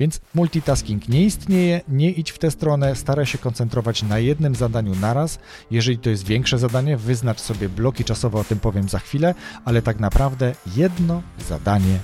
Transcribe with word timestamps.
Więc 0.00 0.20
multitasking 0.34 1.08
nie 1.08 1.24
istnieje, 1.24 1.80
nie 1.88 2.10
idź 2.10 2.30
w 2.30 2.38
tę 2.38 2.50
stronę, 2.50 2.96
staraj 2.96 3.26
się 3.26 3.38
koncentrować 3.38 4.02
na 4.02 4.18
jednym 4.18 4.54
zadaniu 4.54 4.94
naraz. 4.94 5.38
Jeżeli 5.70 5.98
to 5.98 6.10
jest 6.10 6.26
większe 6.26 6.58
zadanie, 6.58 6.96
wyznacz 6.96 7.40
sobie 7.40 7.68
bloki 7.68 8.04
czasowe, 8.04 8.38
o 8.38 8.44
tym 8.44 8.60
powiem 8.60 8.88
za 8.88 8.98
chwilę, 8.98 9.34
ale 9.64 9.82
tak 9.82 10.00
naprawdę 10.00 10.54
jedno 10.76 11.22
zadanie 11.48 11.98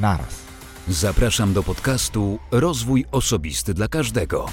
naraz. 0.00 0.42
Zapraszam 0.88 1.52
do 1.52 1.62
podcastu 1.62 2.38
Rozwój 2.50 3.04
Osobisty 3.12 3.74
dla 3.74 3.88
Każdego. 3.88 4.46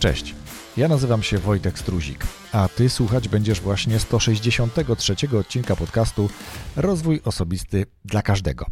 Cześć. 0.00 0.39
Ja 0.80 0.88
nazywam 0.88 1.22
się 1.22 1.38
Wojtek 1.38 1.78
Struzik, 1.78 2.26
a 2.52 2.68
Ty 2.68 2.88
słuchać 2.88 3.28
będziesz 3.28 3.60
właśnie 3.60 3.98
163 3.98 5.38
odcinka 5.38 5.76
podcastu 5.76 6.30
Rozwój 6.76 7.20
Osobisty 7.24 7.86
dla 8.04 8.22
Każdego, 8.22 8.66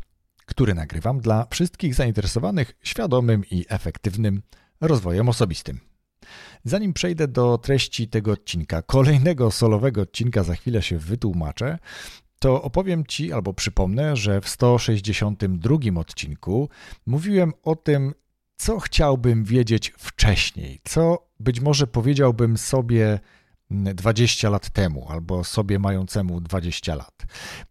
który 0.46 0.74
nagrywam 0.74 1.20
dla 1.20 1.46
wszystkich 1.50 1.94
zainteresowanych 1.94 2.76
świadomym 2.82 3.44
i 3.50 3.64
efektywnym 3.68 4.42
rozwojem 4.80 5.28
osobistym. 5.28 5.80
Zanim 6.64 6.92
przejdę 6.92 7.28
do 7.28 7.58
treści 7.58 8.08
tego 8.08 8.32
odcinka, 8.32 8.82
kolejnego 8.82 9.50
solowego 9.50 10.00
odcinka, 10.02 10.42
za 10.42 10.54
chwilę 10.54 10.82
się 10.82 10.98
wytłumaczę, 10.98 11.78
to 12.38 12.62
opowiem 12.62 13.06
Ci 13.06 13.32
albo 13.32 13.54
przypomnę, 13.54 14.16
że 14.16 14.40
w 14.40 14.48
162 14.48 16.00
odcinku 16.00 16.68
mówiłem 17.06 17.52
o 17.62 17.76
tym, 17.76 18.14
co 18.58 18.80
chciałbym 18.80 19.44
wiedzieć 19.44 19.92
wcześniej, 19.98 20.80
co 20.84 21.28
być 21.40 21.60
może 21.60 21.86
powiedziałbym 21.86 22.58
sobie 22.58 23.20
20 23.70 24.50
lat 24.50 24.70
temu 24.70 25.06
albo 25.08 25.44
sobie 25.44 25.78
mającemu 25.78 26.40
20 26.40 26.94
lat. 26.94 27.26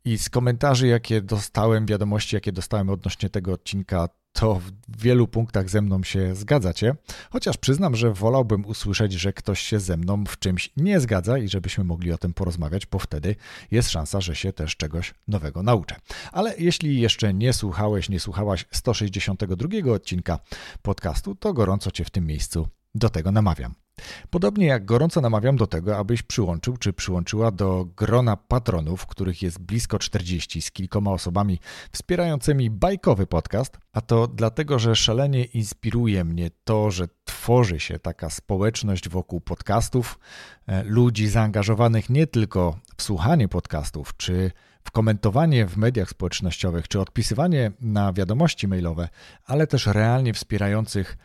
I 0.06 0.18
z 0.18 0.30
komentarzy, 0.30 0.88
jakie 0.88 1.22
dostałem, 1.22 1.86
wiadomości, 1.86 2.36
jakie 2.36 2.52
dostałem 2.52 2.90
odnośnie 2.90 3.30
tego 3.30 3.54
odcinka, 3.54 4.10
to 4.40 4.62
w 4.88 5.02
wielu 5.02 5.28
punktach 5.28 5.70
ze 5.70 5.82
mną 5.82 6.04
się 6.04 6.36
zgadzacie, 6.36 6.96
chociaż 7.30 7.58
przyznam, 7.58 7.96
że 7.96 8.14
wolałbym 8.14 8.66
usłyszeć, 8.66 9.14
że 9.14 9.34
ktoś 9.34 9.62
się 9.62 9.80
ze 9.80 9.98
mną 9.98 10.24
w 10.26 10.40
czymś 10.40 10.72
nie 10.78 11.00
zgadza 11.00 11.38
i 11.38 11.48
żebyśmy 11.48 11.84
mogli 11.84 12.12
o 12.12 12.18
tym 12.18 12.34
porozmawiać, 12.34 12.86
bo 12.86 13.00
wtedy 13.00 13.36
jest 13.72 13.90
szansa, 13.90 14.22
że 14.22 14.36
się 14.36 14.54
też 14.54 14.78
czegoś 14.78 15.14
nowego 15.28 15.64
nauczę. 15.64 15.96
Ale 16.32 16.56
jeśli 16.58 17.02
jeszcze 17.02 17.34
nie 17.34 17.54
słuchałeś, 17.54 18.10
nie 18.10 18.20
słuchałaś 18.20 18.66
162 18.72 19.94
odcinka 19.94 20.40
podcastu, 20.82 21.36
to 21.36 21.54
gorąco 21.54 21.92
Cię 21.92 22.06
w 22.06 22.10
tym 22.10 22.26
miejscu 22.26 22.68
do 22.96 23.10
tego 23.10 23.32
namawiam. 23.32 23.87
Podobnie 24.30 24.66
jak 24.66 24.86
gorąco 24.86 25.22
namawiam 25.22 25.56
do 25.56 25.68
tego, 25.68 25.98
abyś 25.98 26.24
przyłączył 26.24 26.78
czy 26.78 26.94
przyłączyła 26.94 27.52
do 27.52 27.86
grona 27.98 28.38
patronów, 28.38 29.06
których 29.06 29.42
jest 29.42 29.60
blisko 29.60 30.00
40 30.00 30.62
z 30.62 30.72
kilkoma 30.72 31.12
osobami 31.12 31.60
wspierającymi 31.92 32.70
bajkowy 32.70 33.28
podcast, 33.28 33.78
a 33.94 34.02
to 34.02 34.28
dlatego, 34.28 34.80
że 34.80 34.96
szalenie 34.96 35.44
inspiruje 35.44 36.24
mnie 36.24 36.50
to, 36.64 36.92
że 36.92 37.08
tworzy 37.24 37.80
się 37.80 38.00
taka 38.00 38.30
społeczność 38.30 39.10
wokół 39.10 39.42
podcastów, 39.42 40.20
e, 40.68 40.84
ludzi 40.84 41.28
zaangażowanych 41.28 42.10
nie 42.10 42.28
tylko 42.28 42.80
w 42.98 43.04
słuchanie 43.04 43.48
podcastów 43.48 44.18
czy 44.18 44.52
w 44.84 44.92
komentowanie 44.92 45.66
w 45.66 45.78
mediach 45.78 46.10
społecznościowych 46.10 46.88
czy 46.88 47.00
odpisywanie 47.00 47.72
na 47.82 48.14
wiadomości 48.14 48.68
mailowe, 48.68 49.10
ale 49.46 49.68
też 49.68 49.86
realnie 49.86 50.34
wspierających 50.34 51.18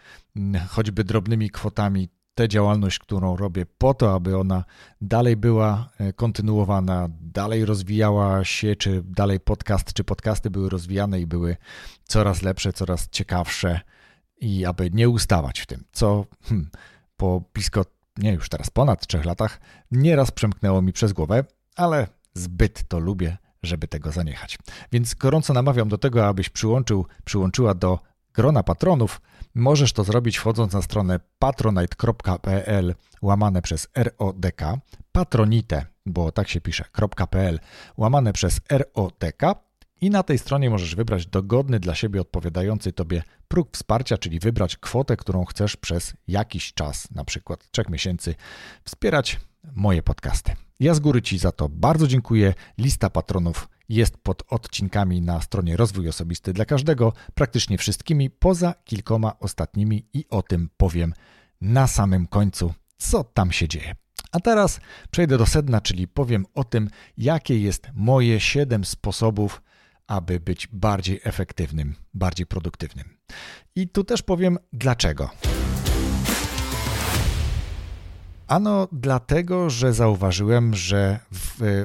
choćby 0.69 1.05
drobnymi 1.05 1.51
kwotami 1.51 2.09
tę 2.35 2.49
działalność, 2.49 2.99
którą 2.99 3.37
robię, 3.37 3.67
po 3.79 3.95
to, 3.95 4.15
aby 4.15 4.39
ona 4.39 4.65
dalej 5.01 5.37
była 5.37 5.89
e, 5.99 6.13
kontynuowana, 6.13 7.09
dalej 7.21 7.65
rozwijała 7.65 8.45
się, 8.45 8.77
czy 8.77 9.03
dalej 9.03 9.41
podcast, 9.41 9.93
czy 9.93 10.05
podcasty 10.05 10.51
były 10.51 10.69
rozwijane 10.69 11.21
i 11.21 11.27
były 11.27 11.57
coraz 12.05 12.43
lepsze, 12.43 12.73
coraz 12.73 13.09
ciekawsze 13.11 13.81
i 14.41 14.65
aby 14.65 14.91
nie 14.91 15.09
ustawać 15.09 15.61
w 15.61 15.67
tym, 15.67 15.85
co 15.93 16.27
hmm, 16.43 16.71
po 17.17 17.43
blisko, 17.55 17.85
nie 18.17 18.33
już 18.33 18.49
teraz 18.49 18.71
ponad 18.71 19.07
trzech 19.07 19.25
latach, 19.25 19.61
nieraz 19.91 20.31
przemknęło 20.31 20.83
mi 20.83 20.93
przez 20.93 21.13
głowę, 21.13 21.45
ale 21.77 22.07
zbyt 22.35 22.89
to 22.89 22.99
lubię, 22.99 23.37
żeby 23.63 23.89
tego 23.89 24.13
zaniechać. 24.13 24.59
Więc 24.93 25.15
gorąco 25.15 25.53
namawiam 25.53 25.89
do 25.89 25.99
tego, 25.99 26.27
abyś 26.27 26.49
przyłączył, 26.49 27.07
przyłączyła 27.25 27.75
do 27.75 27.99
grona 28.35 28.63
patronów, 28.63 29.21
Możesz 29.55 29.93
to 29.93 30.05
zrobić 30.05 30.39
wchodząc 30.39 30.73
na 30.73 30.83
stronę 30.83 31.21
patronite.pl 31.39 32.95
łamane 33.23 33.63
przez 33.63 33.89
RODK, 33.97 34.63
patronite, 35.13 35.87
bo 36.07 36.33
tak 36.33 36.49
się 36.49 36.61
pisze, 36.61 36.85
.pl 37.31 37.61
łamane 37.97 38.33
przez 38.33 38.61
RODK 38.71 39.43
i 40.01 40.11
na 40.11 40.23
tej 40.23 40.39
stronie 40.39 40.71
możesz 40.71 40.95
wybrać 40.95 41.27
dogodny 41.27 41.81
dla 41.81 41.95
siebie 41.95 42.21
odpowiadający 42.21 42.93
Tobie 42.93 43.23
próg 43.49 43.69
wsparcia, 43.73 44.19
czyli 44.19 44.39
wybrać 44.39 44.77
kwotę, 44.77 45.17
którą 45.17 45.45
chcesz 45.45 45.77
przez 45.77 46.15
jakiś 46.29 46.75
czas, 46.75 47.11
na 47.11 47.25
przykład 47.25 47.71
3 47.71 47.85
miesięcy, 47.89 48.35
wspierać 48.85 49.41
moje 49.75 50.03
podcasty. 50.03 50.53
Ja 50.81 50.95
z 50.95 51.01
góry 51.01 51.23
Ci 51.23 51.39
za 51.39 51.53
to 51.53 51.69
bardzo 51.69 52.07
dziękuję. 52.07 52.55
Lista 52.79 53.11
patronów 53.11 53.69
jest 53.93 54.17
pod 54.17 54.43
odcinkami 54.49 55.23
na 55.23 55.41
stronie 55.41 55.77
Rozwój 55.77 56.09
Osobisty 56.09 56.53
dla 56.53 56.65
każdego, 56.65 57.13
praktycznie 57.35 57.79
wszystkimi, 57.79 58.31
poza 58.31 58.75
kilkoma 58.85 59.39
ostatnimi 59.39 60.09
i 60.13 60.25
o 60.29 60.43
tym 60.43 60.69
powiem 60.77 61.15
na 61.61 61.87
samym 61.87 62.27
końcu, 62.27 62.75
co 62.99 63.25
tam 63.25 63.53
się 63.53 63.69
dzieje. 63.69 63.95
A 64.33 64.41
teraz 64.41 64.81
przejdę 65.11 65.39
do 65.39 65.47
sedna, 65.47 65.81
czyli 65.81 66.09
powiem 66.09 66.47
o 66.55 66.65
tym, 66.65 66.89
jakie 67.17 67.59
jest 67.59 67.89
moje 67.95 68.41
7 68.41 68.85
sposobów, 68.85 69.63
aby 70.07 70.41
być 70.41 70.67
bardziej 70.67 71.21
efektywnym, 71.25 71.95
bardziej 72.15 72.47
produktywnym. 72.47 73.19
I 73.77 73.89
tu 73.89 74.05
też 74.05 74.23
powiem 74.23 74.59
dlaczego. 74.73 75.31
Ano 78.47 78.89
dlatego, 78.93 79.71
że 79.71 79.93
zauważyłem, 79.93 80.75
że 80.75 81.19
w 81.33 81.85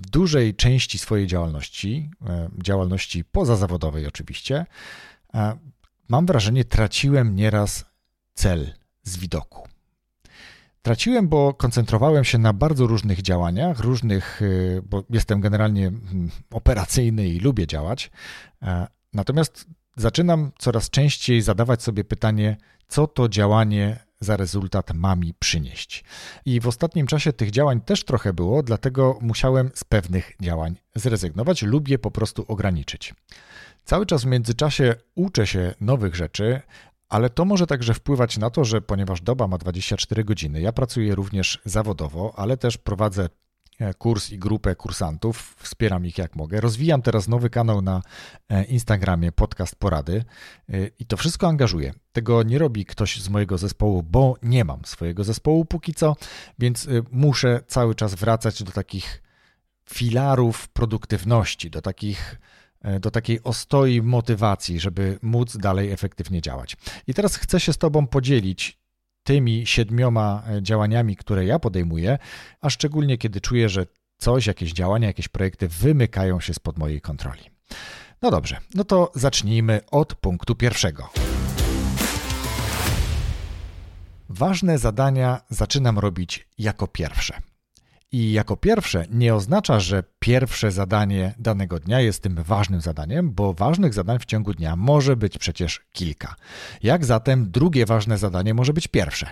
dużej 0.00 0.54
części 0.54 0.98
swojej 0.98 1.26
działalności, 1.26 2.10
e, 2.28 2.50
działalności 2.62 3.24
pozazawodowej 3.24 4.06
oczywiście, 4.06 4.66
e, 5.34 5.58
mam 6.08 6.26
wrażenie, 6.26 6.64
traciłem 6.64 7.36
nieraz 7.36 7.84
cel 8.34 8.74
z 9.02 9.18
widoku. 9.18 9.68
Traciłem, 10.82 11.28
bo 11.28 11.54
koncentrowałem 11.54 12.24
się 12.24 12.38
na 12.38 12.52
bardzo 12.52 12.86
różnych 12.86 13.22
działaniach, 13.22 13.80
różnych, 13.80 14.40
e, 14.42 14.82
bo 14.82 15.04
jestem 15.10 15.40
generalnie 15.40 15.92
operacyjny 16.50 17.28
i 17.28 17.40
lubię 17.40 17.66
działać. 17.66 18.10
Natomiast 19.12 19.66
zaczynam 19.96 20.52
coraz 20.58 20.90
częściej 20.90 21.42
zadawać 21.42 21.82
sobie 21.82 22.04
pytanie, 22.04 22.56
co 22.88 23.06
to 23.06 23.28
działanie 23.28 24.09
za 24.20 24.36
rezultat 24.36 24.94
ma 24.94 25.16
mi 25.16 25.34
przynieść. 25.34 26.04
I 26.44 26.60
w 26.60 26.68
ostatnim 26.68 27.06
czasie 27.06 27.32
tych 27.32 27.50
działań 27.50 27.80
też 27.80 28.04
trochę 28.04 28.32
było, 28.32 28.62
dlatego 28.62 29.18
musiałem 29.20 29.70
z 29.74 29.84
pewnych 29.84 30.32
działań 30.42 30.76
zrezygnować 30.94 31.62
lub 31.62 31.88
je 31.88 31.98
po 31.98 32.10
prostu 32.10 32.44
ograniczyć. 32.48 33.14
Cały 33.84 34.06
czas 34.06 34.22
w 34.22 34.26
międzyczasie 34.26 34.94
uczę 35.14 35.46
się 35.46 35.74
nowych 35.80 36.14
rzeczy, 36.14 36.60
ale 37.08 37.30
to 37.30 37.44
może 37.44 37.66
także 37.66 37.94
wpływać 37.94 38.38
na 38.38 38.50
to, 38.50 38.64
że 38.64 38.80
ponieważ 38.80 39.20
doba 39.20 39.48
ma 39.48 39.58
24 39.58 40.24
godziny, 40.24 40.60
ja 40.60 40.72
pracuję 40.72 41.14
również 41.14 41.60
zawodowo, 41.64 42.32
ale 42.36 42.56
też 42.56 42.78
prowadzę 42.78 43.28
kurs 43.98 44.30
i 44.30 44.38
grupę 44.38 44.76
kursantów, 44.76 45.56
wspieram 45.58 46.06
ich 46.06 46.18
jak 46.18 46.36
mogę. 46.36 46.60
Rozwijam 46.60 47.02
teraz 47.02 47.28
nowy 47.28 47.50
kanał 47.50 47.82
na 47.82 48.02
e, 48.48 48.64
Instagramie, 48.64 49.32
podcast 49.32 49.76
porady 49.76 50.24
e, 50.68 50.86
i 50.98 51.06
to 51.06 51.16
wszystko 51.16 51.48
angażuje. 51.48 51.94
Tego 52.12 52.42
nie 52.42 52.58
robi 52.58 52.84
ktoś 52.84 53.20
z 53.20 53.28
mojego 53.28 53.58
zespołu, 53.58 54.02
bo 54.02 54.36
nie 54.42 54.64
mam 54.64 54.84
swojego 54.84 55.24
zespołu 55.24 55.64
póki 55.64 55.94
co, 55.94 56.16
więc 56.58 56.88
muszę 57.12 57.60
cały 57.66 57.94
czas 57.94 58.14
wracać 58.14 58.62
do 58.62 58.72
takich 58.72 59.22
filarów 59.90 60.68
produktywności, 60.68 61.70
do 61.70 61.82
takich 61.82 62.40
do 63.00 63.10
takiej 63.10 63.42
ostoi 63.42 64.02
motywacji, 64.02 64.80
żeby 64.80 65.18
móc 65.22 65.56
dalej 65.56 65.90
efektywnie 65.90 66.40
działać. 66.40 66.76
I 67.06 67.14
teraz 67.14 67.36
chcę 67.36 67.60
się 67.60 67.72
z 67.72 67.78
Tobą 67.78 68.06
podzielić 68.06 68.79
tymi 69.22 69.66
siedmioma 69.66 70.42
e, 70.48 70.62
działaniami, 70.62 71.16
które 71.16 71.44
ja 71.44 71.58
podejmuję, 71.58 72.18
a 72.60 72.70
szczególnie 72.70 73.18
kiedy 73.18 73.40
czuję, 73.40 73.68
że 73.68 73.86
coś, 74.18 74.46
jakieś 74.46 74.72
działania, 74.72 75.06
jakieś 75.06 75.28
projekty 75.28 75.68
wymykają 75.68 76.40
się 76.40 76.54
spod 76.54 76.78
mojej 76.78 77.00
kontroli. 77.00 77.42
No 78.22 78.30
dobrze, 78.30 78.56
no 78.74 78.84
to 78.84 79.12
zacznijmy 79.14 79.80
od 79.90 80.14
punktu 80.14 80.54
pierwszego. 80.54 81.08
Ważne 84.28 84.78
zadania 84.78 85.40
zaczynam 85.50 85.98
robić 85.98 86.48
jako 86.58 86.86
pierwsze. 86.86 87.49
I 88.12 88.32
jako 88.32 88.56
pierwsze 88.56 89.04
nie 89.10 89.34
oznacza, 89.34 89.80
że 89.80 90.02
pierwsze 90.18 90.70
zadanie 90.70 91.34
danego 91.38 91.80
dnia 91.80 92.00
jest 92.00 92.22
tym 92.22 92.34
ważnym 92.34 92.80
zadaniem, 92.80 93.30
bo 93.32 93.54
ważnych 93.54 93.94
zadań 93.94 94.18
w 94.18 94.24
ciągu 94.24 94.54
dnia 94.54 94.76
może 94.76 95.16
być 95.16 95.38
przecież 95.38 95.80
kilka. 95.92 96.34
Jak 96.82 97.04
zatem 97.04 97.50
drugie 97.50 97.86
ważne 97.86 98.18
zadanie 98.18 98.54
może 98.54 98.72
być 98.72 98.88
pierwsze? 98.88 99.26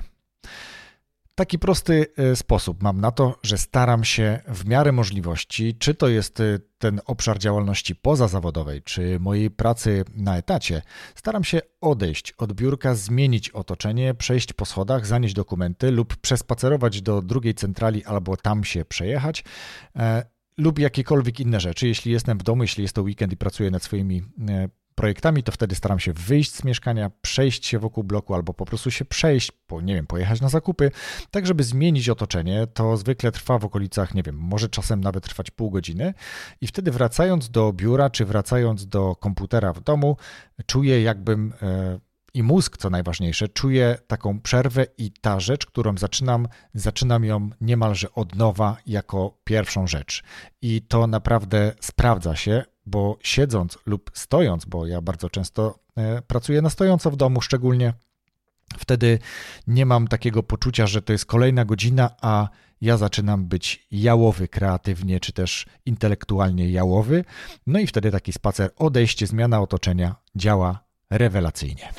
Taki 1.38 1.58
prosty 1.58 2.06
e, 2.16 2.36
sposób 2.36 2.82
mam 2.82 3.00
na 3.00 3.10
to, 3.10 3.38
że 3.42 3.58
staram 3.58 4.04
się 4.04 4.40
w 4.48 4.66
miarę 4.66 4.92
możliwości, 4.92 5.76
czy 5.78 5.94
to 5.94 6.08
jest 6.08 6.40
e, 6.40 6.58
ten 6.78 7.00
obszar 7.06 7.38
działalności 7.38 7.96
pozazawodowej, 7.96 8.82
czy 8.82 9.20
mojej 9.20 9.50
pracy 9.50 10.04
na 10.14 10.36
etacie, 10.36 10.82
staram 11.14 11.44
się 11.44 11.60
odejść 11.80 12.32
od 12.32 12.52
biurka, 12.52 12.94
zmienić 12.94 13.50
otoczenie, 13.50 14.14
przejść 14.14 14.52
po 14.52 14.64
schodach, 14.64 15.06
zanieść 15.06 15.34
dokumenty 15.34 15.90
lub 15.90 16.16
przespacerować 16.16 17.02
do 17.02 17.22
drugiej 17.22 17.54
centrali 17.54 18.04
albo 18.04 18.36
tam 18.36 18.64
się 18.64 18.84
przejechać 18.84 19.44
e, 19.96 20.24
lub 20.56 20.78
jakiekolwiek 20.78 21.40
inne 21.40 21.60
rzeczy. 21.60 21.88
Jeśli 21.88 22.12
jestem 22.12 22.38
w 22.38 22.42
domu, 22.42 22.62
jeśli 22.62 22.82
jest 22.82 22.94
to 22.94 23.02
weekend 23.02 23.32
i 23.32 23.36
pracuję 23.36 23.70
nad 23.70 23.82
swoimi 23.82 24.22
projektami, 24.98 25.42
to 25.42 25.52
wtedy 25.52 25.74
staram 25.74 25.98
się 25.98 26.12
wyjść 26.12 26.54
z 26.54 26.64
mieszkania, 26.64 27.10
przejść 27.22 27.66
się 27.66 27.78
wokół 27.78 28.04
bloku 28.04 28.34
albo 28.34 28.54
po 28.54 28.64
prostu 28.64 28.90
się 28.90 29.04
przejść, 29.04 29.50
po, 29.66 29.80
nie 29.80 29.94
wiem, 29.94 30.06
pojechać 30.06 30.40
na 30.40 30.48
zakupy, 30.48 30.90
tak 31.30 31.46
żeby 31.46 31.64
zmienić 31.64 32.08
otoczenie. 32.08 32.66
To 32.66 32.96
zwykle 32.96 33.32
trwa 33.32 33.58
w 33.58 33.64
okolicach, 33.64 34.14
nie 34.14 34.22
wiem, 34.22 34.36
może 34.36 34.68
czasem 34.68 35.00
nawet 35.00 35.24
trwać 35.24 35.50
pół 35.50 35.70
godziny 35.70 36.14
i 36.60 36.66
wtedy 36.66 36.90
wracając 36.90 37.50
do 37.50 37.72
biura 37.72 38.10
czy 38.10 38.24
wracając 38.24 38.86
do 38.86 39.16
komputera 39.16 39.72
w 39.72 39.80
domu, 39.80 40.16
czuję 40.66 41.02
jakbym 41.02 41.52
e, 41.62 41.98
i 42.38 42.42
mózg, 42.42 42.76
co 42.76 42.90
najważniejsze, 42.90 43.48
czuje 43.48 43.98
taką 44.06 44.40
przerwę 44.40 44.86
i 44.98 45.10
ta 45.10 45.40
rzecz, 45.40 45.66
którą 45.66 45.98
zaczynam, 45.98 46.48
zaczynam 46.74 47.24
ją 47.24 47.50
niemalże 47.60 48.12
od 48.12 48.34
nowa 48.34 48.76
jako 48.86 49.38
pierwszą 49.44 49.86
rzecz. 49.86 50.22
I 50.62 50.82
to 50.82 51.06
naprawdę 51.06 51.72
sprawdza 51.80 52.36
się, 52.36 52.64
bo 52.86 53.18
siedząc 53.22 53.78
lub 53.86 54.10
stojąc, 54.14 54.64
bo 54.64 54.86
ja 54.86 55.00
bardzo 55.00 55.30
często 55.30 55.78
e, 55.96 56.22
pracuję 56.22 56.62
na 56.62 56.70
stojąco 56.70 57.10
w 57.10 57.16
domu 57.16 57.40
szczególnie, 57.40 57.92
wtedy 58.78 59.18
nie 59.66 59.86
mam 59.86 60.08
takiego 60.08 60.42
poczucia, 60.42 60.86
że 60.86 61.02
to 61.02 61.12
jest 61.12 61.26
kolejna 61.26 61.64
godzina, 61.64 62.10
a 62.22 62.48
ja 62.80 62.96
zaczynam 62.96 63.46
być 63.46 63.86
jałowy 63.90 64.48
kreatywnie, 64.48 65.20
czy 65.20 65.32
też 65.32 65.66
intelektualnie 65.86 66.70
jałowy. 66.70 67.24
No 67.66 67.78
i 67.78 67.86
wtedy 67.86 68.10
taki 68.10 68.32
spacer, 68.32 68.70
odejście, 68.76 69.26
zmiana 69.26 69.60
otoczenia 69.60 70.16
działa 70.36 70.84
rewelacyjnie. 71.10 71.92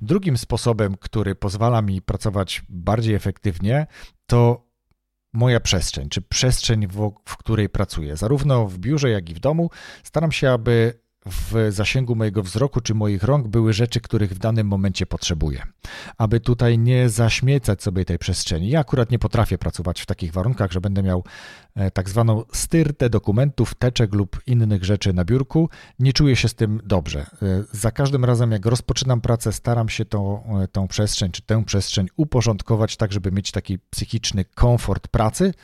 Drugim 0.00 0.38
sposobem, 0.38 0.96
który 0.96 1.34
pozwala 1.34 1.82
mi 1.82 2.02
pracować 2.02 2.62
bardziej 2.68 3.14
efektywnie, 3.14 3.86
to 4.26 4.70
moja 5.32 5.60
przestrzeń, 5.60 6.08
czy 6.08 6.22
przestrzeń, 6.22 6.86
w, 6.86 7.12
w, 7.24 7.36
której 7.36 7.68
pracuję. 7.68 8.16
Zarówno 8.16 8.66
w 8.66 8.78
biurze, 8.78 9.10
jak 9.10 9.30
i 9.30 9.34
w 9.34 9.40
domu 9.40 9.70
staram 10.04 10.32
się, 10.32 10.50
aby 10.50 11.00
w 11.26 11.66
zasięgu 11.70 12.16
mojego 12.16 12.42
wzroku 12.42 12.80
czy 12.80 12.94
moich 12.94 13.22
rąk 13.22 13.48
były 13.48 13.72
rzeczy, 13.72 14.00
których 14.00 14.30
w 14.30 14.38
danym 14.38 14.66
momencie 14.66 15.06
potrzebuję. 15.06 15.62
Aby 16.18 16.40
tutaj 16.40 16.78
nie 16.78 17.08
zaśmiecać 17.08 17.82
sobie 17.82 18.04
tej 18.04 18.18
przestrzeni. 18.18 18.68
Ja 18.68 18.80
akurat 18.80 19.10
nie 19.10 19.18
potrafię 19.18 19.58
pracować 19.58 20.00
w 20.00 20.06
takich 20.06 20.32
warunkach, 20.32 20.72
że 20.72 20.80
będę 20.80 21.02
miał 21.02 21.24
e, 21.74 21.90
tak 21.90 22.08
zwaną 22.08 22.42
styrtę 22.52 23.10
dokumentów, 23.10 23.74
teczek 23.74 24.14
lub 24.14 24.40
innych 24.46 24.84
rzeczy 24.84 25.12
na 25.12 25.24
biurku. 25.24 25.68
Nie 25.98 26.12
czuję 26.12 26.36
się 26.36 26.48
z 26.48 26.54
tym 26.54 26.80
dobrze. 26.84 27.20
E, 27.20 27.26
za 27.72 27.90
każdym 27.90 28.24
razem, 28.24 28.52
jak 28.52 28.66
rozpoczynam 28.66 29.20
pracę, 29.20 29.52
staram 29.52 29.88
się 29.88 30.04
tą, 30.04 30.42
e, 30.62 30.68
tą 30.68 30.88
przestrzeń 30.88 31.30
czy 31.30 31.42
tę 31.42 31.64
przestrzeń 31.64 32.06
uporządkować 32.16 32.96
tak, 32.96 33.12
żeby 33.12 33.32
mieć 33.32 33.50
taki 33.50 33.78
psychiczny 33.78 34.44
komfort 34.44 35.08
pracy, 35.08 35.54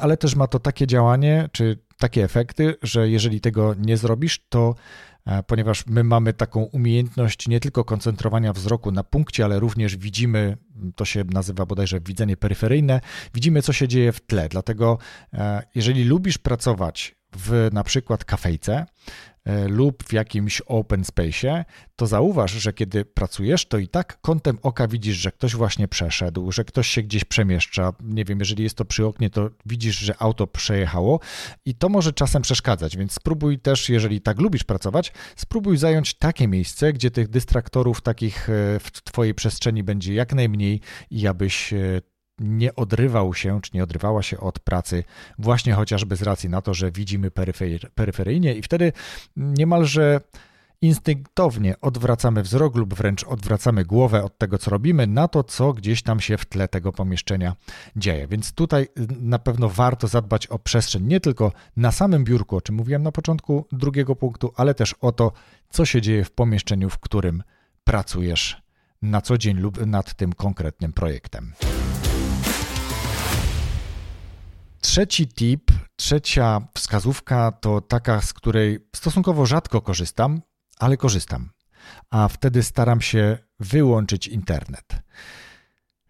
ale 0.00 0.16
też 0.16 0.36
ma 0.36 0.46
to 0.46 0.58
takie 0.58 0.86
działanie, 0.86 1.48
czy 1.52 1.78
takie 2.02 2.24
efekty, 2.24 2.74
że 2.82 3.08
jeżeli 3.08 3.40
tego 3.40 3.74
nie 3.74 3.96
zrobisz, 3.96 4.40
to 4.48 4.74
e, 5.26 5.42
ponieważ 5.42 5.86
my 5.86 6.04
mamy 6.04 6.32
taką 6.32 6.62
umiejętność 6.62 7.48
nie 7.48 7.60
tylko 7.60 7.84
koncentrowania 7.84 8.52
wzroku 8.52 8.92
na 8.92 9.04
punkcie, 9.04 9.44
ale 9.44 9.60
również 9.60 9.96
widzimy, 9.96 10.56
to 10.96 11.04
się 11.04 11.24
nazywa 11.24 11.66
bodajże 11.66 12.00
widzenie 12.00 12.36
peryferyjne, 12.36 13.00
widzimy 13.34 13.62
co 13.62 13.72
się 13.72 13.88
dzieje 13.88 14.12
w 14.12 14.20
tle. 14.20 14.48
Dlatego 14.48 14.98
e, 15.32 15.62
jeżeli 15.74 16.04
lubisz 16.04 16.38
pracować 16.38 17.21
w 17.36 17.68
na 17.72 17.84
przykład 17.84 18.24
kafejce, 18.24 18.86
E, 19.44 19.68
lub 19.68 20.04
w 20.04 20.12
jakimś 20.12 20.60
open 20.60 21.04
space, 21.04 21.64
to 21.96 22.06
zauważ, 22.06 22.52
że 22.52 22.72
kiedy 22.72 23.04
pracujesz, 23.04 23.66
to 23.66 23.78
i 23.78 23.88
tak 23.88 24.20
kątem 24.20 24.58
oka 24.62 24.88
widzisz, 24.88 25.16
że 25.16 25.32
ktoś 25.32 25.54
właśnie 25.54 25.88
przeszedł, 25.88 26.52
że 26.52 26.64
ktoś 26.64 26.88
się 26.88 27.02
gdzieś 27.02 27.24
przemieszcza. 27.24 27.92
Nie 28.00 28.24
wiem, 28.24 28.38
jeżeli 28.38 28.62
jest 28.62 28.76
to 28.76 28.84
przy 28.84 29.06
oknie, 29.06 29.30
to 29.30 29.50
widzisz, 29.66 29.98
że 29.98 30.14
auto 30.22 30.46
przejechało 30.46 31.20
i 31.64 31.74
to 31.74 31.88
może 31.88 32.12
czasem 32.12 32.42
przeszkadzać, 32.42 32.96
więc 32.96 33.12
spróbuj 33.12 33.58
też, 33.58 33.88
jeżeli 33.88 34.20
tak 34.20 34.40
lubisz 34.40 34.64
pracować, 34.64 35.12
spróbuj 35.36 35.76
zająć 35.76 36.14
takie 36.14 36.48
miejsce, 36.48 36.92
gdzie 36.92 37.10
tych 37.10 37.28
dystraktorów 37.28 38.00
takich 38.00 38.50
e, 38.50 38.78
w 38.80 38.90
Twojej 38.90 39.34
przestrzeni 39.34 39.82
będzie 39.82 40.14
jak 40.14 40.34
najmniej 40.34 40.80
i 41.10 41.26
abyś 41.26 41.72
e, 41.72 42.00
nie 42.38 42.74
odrywał 42.74 43.34
się, 43.34 43.60
czy 43.60 43.70
nie 43.74 43.82
odrywała 43.82 44.22
się 44.22 44.40
od 44.40 44.60
pracy, 44.60 45.04
właśnie 45.38 45.72
chociażby 45.72 46.16
z 46.16 46.22
racji 46.22 46.48
na 46.48 46.62
to, 46.62 46.74
że 46.74 46.92
widzimy 46.92 47.30
peryferyjnie 47.94 48.54
i 48.54 48.62
wtedy 48.62 48.92
niemalże 49.36 50.20
instynktownie 50.82 51.80
odwracamy 51.80 52.42
wzrok 52.42 52.76
lub 52.76 52.94
wręcz 52.94 53.24
odwracamy 53.24 53.84
głowę 53.84 54.24
od 54.24 54.38
tego, 54.38 54.58
co 54.58 54.70
robimy, 54.70 55.06
na 55.06 55.28
to, 55.28 55.44
co 55.44 55.72
gdzieś 55.72 56.02
tam 56.02 56.20
się 56.20 56.38
w 56.38 56.46
tle 56.46 56.68
tego 56.68 56.92
pomieszczenia 56.92 57.56
dzieje. 57.96 58.26
Więc 58.28 58.52
tutaj 58.52 58.88
na 59.20 59.38
pewno 59.38 59.68
warto 59.68 60.08
zadbać 60.08 60.46
o 60.46 60.58
przestrzeń 60.58 61.02
nie 61.06 61.20
tylko 61.20 61.52
na 61.76 61.92
samym 61.92 62.24
biurku, 62.24 62.56
o 62.56 62.60
czym 62.60 62.74
mówiłem 62.74 63.02
na 63.02 63.12
początku 63.12 63.66
drugiego 63.72 64.16
punktu, 64.16 64.52
ale 64.56 64.74
też 64.74 64.94
o 65.00 65.12
to, 65.12 65.32
co 65.70 65.84
się 65.84 66.00
dzieje 66.00 66.24
w 66.24 66.30
pomieszczeniu, 66.30 66.90
w 66.90 66.98
którym 66.98 67.42
pracujesz 67.84 68.62
na 69.02 69.20
co 69.20 69.38
dzień 69.38 69.58
lub 69.58 69.86
nad 69.86 70.14
tym 70.14 70.32
konkretnym 70.32 70.92
projektem. 70.92 71.52
Trzeci 74.92 75.28
tip, 75.28 75.70
trzecia 75.96 76.68
wskazówka 76.74 77.52
to 77.52 77.80
taka, 77.80 78.20
z 78.20 78.32
której 78.32 78.88
stosunkowo 78.96 79.46
rzadko 79.46 79.80
korzystam, 79.80 80.42
ale 80.78 80.96
korzystam. 80.96 81.50
A 82.10 82.28
wtedy 82.28 82.62
staram 82.62 83.00
się 83.00 83.38
wyłączyć 83.60 84.26
internet. 84.26 85.02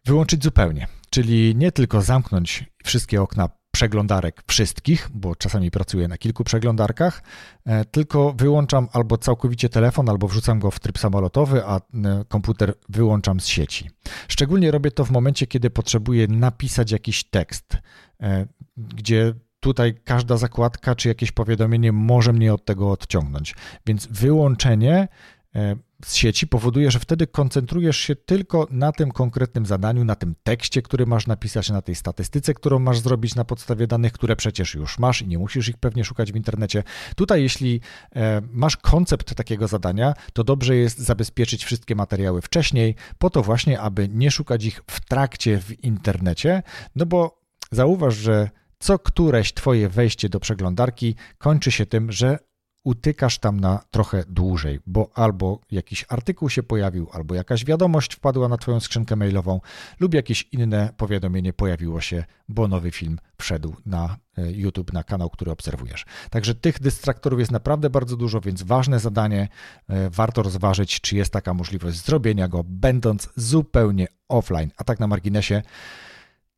Wyłączyć 0.05 0.45
zupełnie, 0.45 0.87
czyli 1.11 1.57
nie 1.57 1.73
tylko 1.73 2.03
zamknąć 2.03 2.65
wszystkie 2.85 3.23
okna 3.23 3.49
przeglądarek 3.73 4.43
wszystkich, 4.47 5.09
bo 5.15 5.37
czasami 5.37 5.71
pracuję 5.71 6.09
na 6.09 6.19
kilku 6.19 6.45
przeglądarkach, 6.45 7.23
e, 7.65 7.85
tylko 7.85 8.33
wyłączam 8.33 8.89
albo 8.93 9.19
całkowicie 9.19 9.69
telefon, 9.69 10.09
albo 10.09 10.29
wrzucam 10.29 10.59
go 10.59 10.71
w 10.71 10.81
tryb 10.81 10.99
samolotowy, 10.99 11.65
a 11.67 11.77
e, 11.77 11.81
komputer 12.29 12.75
wyłączam 12.89 13.41
z 13.41 13.47
sieci. 13.47 13.91
Szczególnie 14.29 14.71
robię 14.71 14.91
to 14.91 15.05
w 15.05 15.11
momencie, 15.11 15.47
kiedy 15.47 15.71
potrzebuję 15.71 16.29
napisać 16.29 16.91
jakiś 16.91 17.25
tekst, 17.25 17.77
e, 18.21 18.47
gdzie 18.77 19.35
tutaj 19.61 19.95
każda 20.05 20.37
zakładka 20.37 20.95
czy 20.95 21.09
jakieś 21.09 21.33
powiadomienie 21.33 21.93
może 21.93 22.33
mnie 22.33 22.55
od 22.55 22.65
tego 22.65 22.91
odciągnąć. 22.91 23.55
Więc 23.87 24.07
wyłączenie 24.07 25.09
E, 25.55 25.77
z 26.05 26.15
sieci 26.15 26.47
powoduje, 26.47 26.91
że 26.91 26.99
wtedy 26.99 27.27
koncentrujesz 27.27 27.97
się 27.97 28.17
tylko 28.17 28.67
na 28.71 28.93
tym 28.93 29.11
konkretnym 29.11 29.67
zadaniu, 29.67 30.05
na 30.05 30.15
tym 30.15 30.35
tekście, 30.43 30.83
który 30.83 31.07
masz 31.07 31.27
napisać, 31.27 31.71
na 31.71 31.83
tej 31.83 31.95
statystyce, 31.95 32.55
którą 32.55 32.79
masz 32.79 32.99
zrobić 32.99 33.35
na 33.35 33.45
podstawie 33.45 33.87
danych, 33.87 34.13
które 34.13 34.37
przecież 34.37 34.75
już 34.75 34.99
masz 34.99 35.23
i 35.23 35.29
nie 35.29 35.39
musisz 35.39 35.69
ich 35.69 35.77
pewnie 35.77 36.05
szukać 36.05 36.33
w 36.33 36.37
internecie. 36.37 36.83
Tutaj, 37.17 37.43
jeśli 37.43 37.81
e, 38.17 38.43
masz 38.53 38.77
koncept 38.77 39.35
takiego 39.35 39.69
zadania, 39.69 40.15
to 40.33 40.45
dobrze 40.45 40.77
jest 40.77 40.99
zabezpieczyć 40.99 41.65
wszystkie 41.65 41.95
materiały 41.95 42.43
wcześniej, 42.43 42.95
po 43.19 43.31
to 43.31 43.43
właśnie, 43.43 43.81
aby 43.81 44.09
nie 44.09 44.31
szukać 44.31 44.65
ich 44.65 44.83
w 44.87 45.01
trakcie 45.01 45.59
w 45.61 45.85
internecie, 45.85 46.63
no 46.97 47.07
bo 47.07 47.43
zauważ, 47.71 48.15
że 48.15 48.51
co 48.83 48.99
któreś 48.99 49.53
Twoje 49.53 49.89
wejście 49.89 50.29
do 50.29 50.41
przeglądarki 50.41 51.15
kończy 51.39 51.71
się 51.71 51.87
tym, 51.87 52.13
że 52.13 52.39
utykasz 52.85 53.39
tam 53.39 53.61
na 53.61 53.85
trochę 53.91 54.25
dłużej, 54.29 54.81
bo 54.87 55.11
albo 55.15 55.61
jakiś 55.71 56.05
artykuł 56.09 56.51
się 56.51 56.63
pojawił, 56.63 57.09
albo 57.13 57.35
jakaś 57.35 57.65
wiadomość 57.65 58.15
wpadła 58.15 58.49
na 58.49 58.57
Twoją 58.57 58.81
skrzynkę 58.81 59.17
mailową, 59.17 59.61
lub 60.01 60.15
jakieś 60.15 60.49
inne 60.53 60.93
powiadomienie 60.97 61.53
pojawiło 61.53 62.01
się, 62.01 62.25
bo 62.49 62.69
nowy 62.69 62.91
film 62.91 63.19
wszedł 63.39 63.77
na 63.87 64.17
e, 64.39 64.53
YouTube, 64.53 64.93
na 64.93 65.03
kanał, 65.03 65.31
który 65.31 65.51
obserwujesz. 65.51 66.05
Także 66.31 66.55
tych 66.55 66.81
dystraktorów 66.81 67.41
jest 67.41 67.53
naprawdę 67.53 67.91
bardzo 67.91 68.17
dużo, 68.17 68.41
więc 68.41 68.63
ważne 68.63 69.01
zadanie, 69.01 69.49
e, 69.89 70.11
warto 70.11 70.43
rozważyć, 70.43 71.01
czy 71.01 71.17
jest 71.17 71.33
taka 71.33 71.55
możliwość 71.55 72.05
zrobienia 72.05 72.49
go, 72.49 72.65
będąc 72.65 73.29
zupełnie 73.37 74.07
offline. 74.29 74.71
A 74.77 74.85
tak 74.85 75.01
na 75.01 75.07
marginesie, 75.07 75.63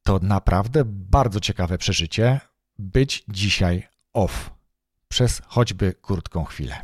to 0.05 0.19
naprawdę 0.23 0.83
bardzo 0.87 1.41
ciekawe 1.41 1.79
przeżycie 1.79 2.41
być 2.79 3.25
dzisiaj 3.29 3.89
off 4.13 4.51
przez 5.09 5.43
choćby 5.47 5.95
krótką 6.03 6.45
chwilę. 6.45 6.77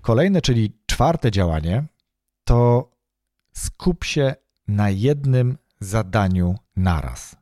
Kolejne, 0.00 0.42
czyli 0.42 0.72
czwarte 0.86 1.30
działanie, 1.30 1.84
to 2.44 2.90
skup 3.52 4.04
się 4.04 4.34
na 4.68 4.90
jednym 4.90 5.58
zadaniu 5.80 6.54
naraz. 6.76 7.36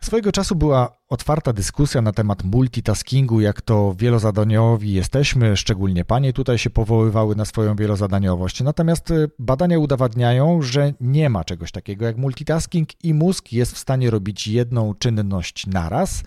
Swojego 0.00 0.32
czasu 0.32 0.56
była 0.56 0.99
otwarta 1.10 1.52
dyskusja 1.52 2.02
na 2.02 2.12
temat 2.12 2.44
multitaskingu, 2.44 3.40
jak 3.40 3.62
to 3.62 3.94
wielozadaniowi 3.98 4.92
jesteśmy, 4.92 5.56
szczególnie 5.56 6.04
panie 6.04 6.32
tutaj 6.32 6.58
się 6.58 6.70
powoływały 6.70 7.36
na 7.36 7.44
swoją 7.44 7.76
wielozadaniowość. 7.76 8.60
Natomiast 8.60 9.10
y, 9.10 9.30
badania 9.38 9.78
udowadniają, 9.78 10.62
że 10.62 10.92
nie 11.00 11.30
ma 11.30 11.44
czegoś 11.44 11.72
takiego 11.72 12.04
jak 12.04 12.16
multitasking 12.16 13.04
i 13.04 13.14
mózg 13.14 13.52
jest 13.52 13.72
w 13.72 13.78
stanie 13.78 14.10
robić 14.10 14.48
jedną 14.48 14.94
czynność 14.94 15.66
naraz. 15.66 16.22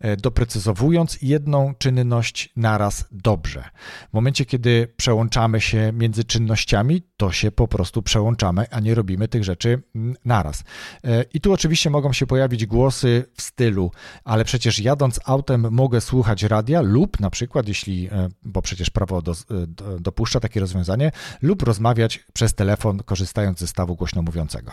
E, 0.00 0.16
doprecyzowując 0.16 1.18
jedną 1.22 1.74
czynność 1.78 2.52
naraz 2.56 3.04
dobrze. 3.12 3.64
W 4.10 4.12
momencie, 4.12 4.44
kiedy 4.44 4.88
przełączamy 4.96 5.60
się 5.60 5.92
między 5.92 6.24
czynnościami, 6.24 7.02
to 7.16 7.32
się 7.32 7.50
po 7.50 7.68
prostu 7.68 8.02
przełączamy, 8.02 8.66
a 8.70 8.80
nie 8.80 8.94
robimy 8.94 9.28
tych 9.28 9.44
rzeczy 9.44 9.82
mm, 9.94 10.16
naraz. 10.24 10.64
E, 11.04 11.22
I 11.34 11.40
tu 11.40 11.52
oczywiście 11.52 11.90
mogą 11.90 12.12
się 12.12 12.26
pojawić 12.26 12.66
głosy 12.66 13.24
w 13.34 13.42
stylu, 13.42 13.90
ale 14.24 14.44
przecież 14.44 14.78
jadąc 14.78 15.20
autem 15.24 15.66
mogę 15.70 16.00
słuchać 16.00 16.42
radia 16.42 16.80
lub 16.80 17.20
na 17.20 17.30
przykład, 17.30 17.68
jeśli, 17.68 18.08
e, 18.08 18.28
bo 18.42 18.62
przecież 18.62 18.90
prawo 18.90 19.22
do, 19.22 19.34
do, 19.66 20.00
dopuszcza 20.00 20.40
takie 20.40 20.60
rozwiązanie, 20.60 21.12
lub 21.42 21.62
rozmawiać 21.62 22.24
przez 22.32 22.54
telefon, 22.54 22.98
korzystając 22.98 23.58
ze 23.58 23.66
stawu 23.66 23.96
głośno 23.96 24.22
mówiącego. 24.22 24.72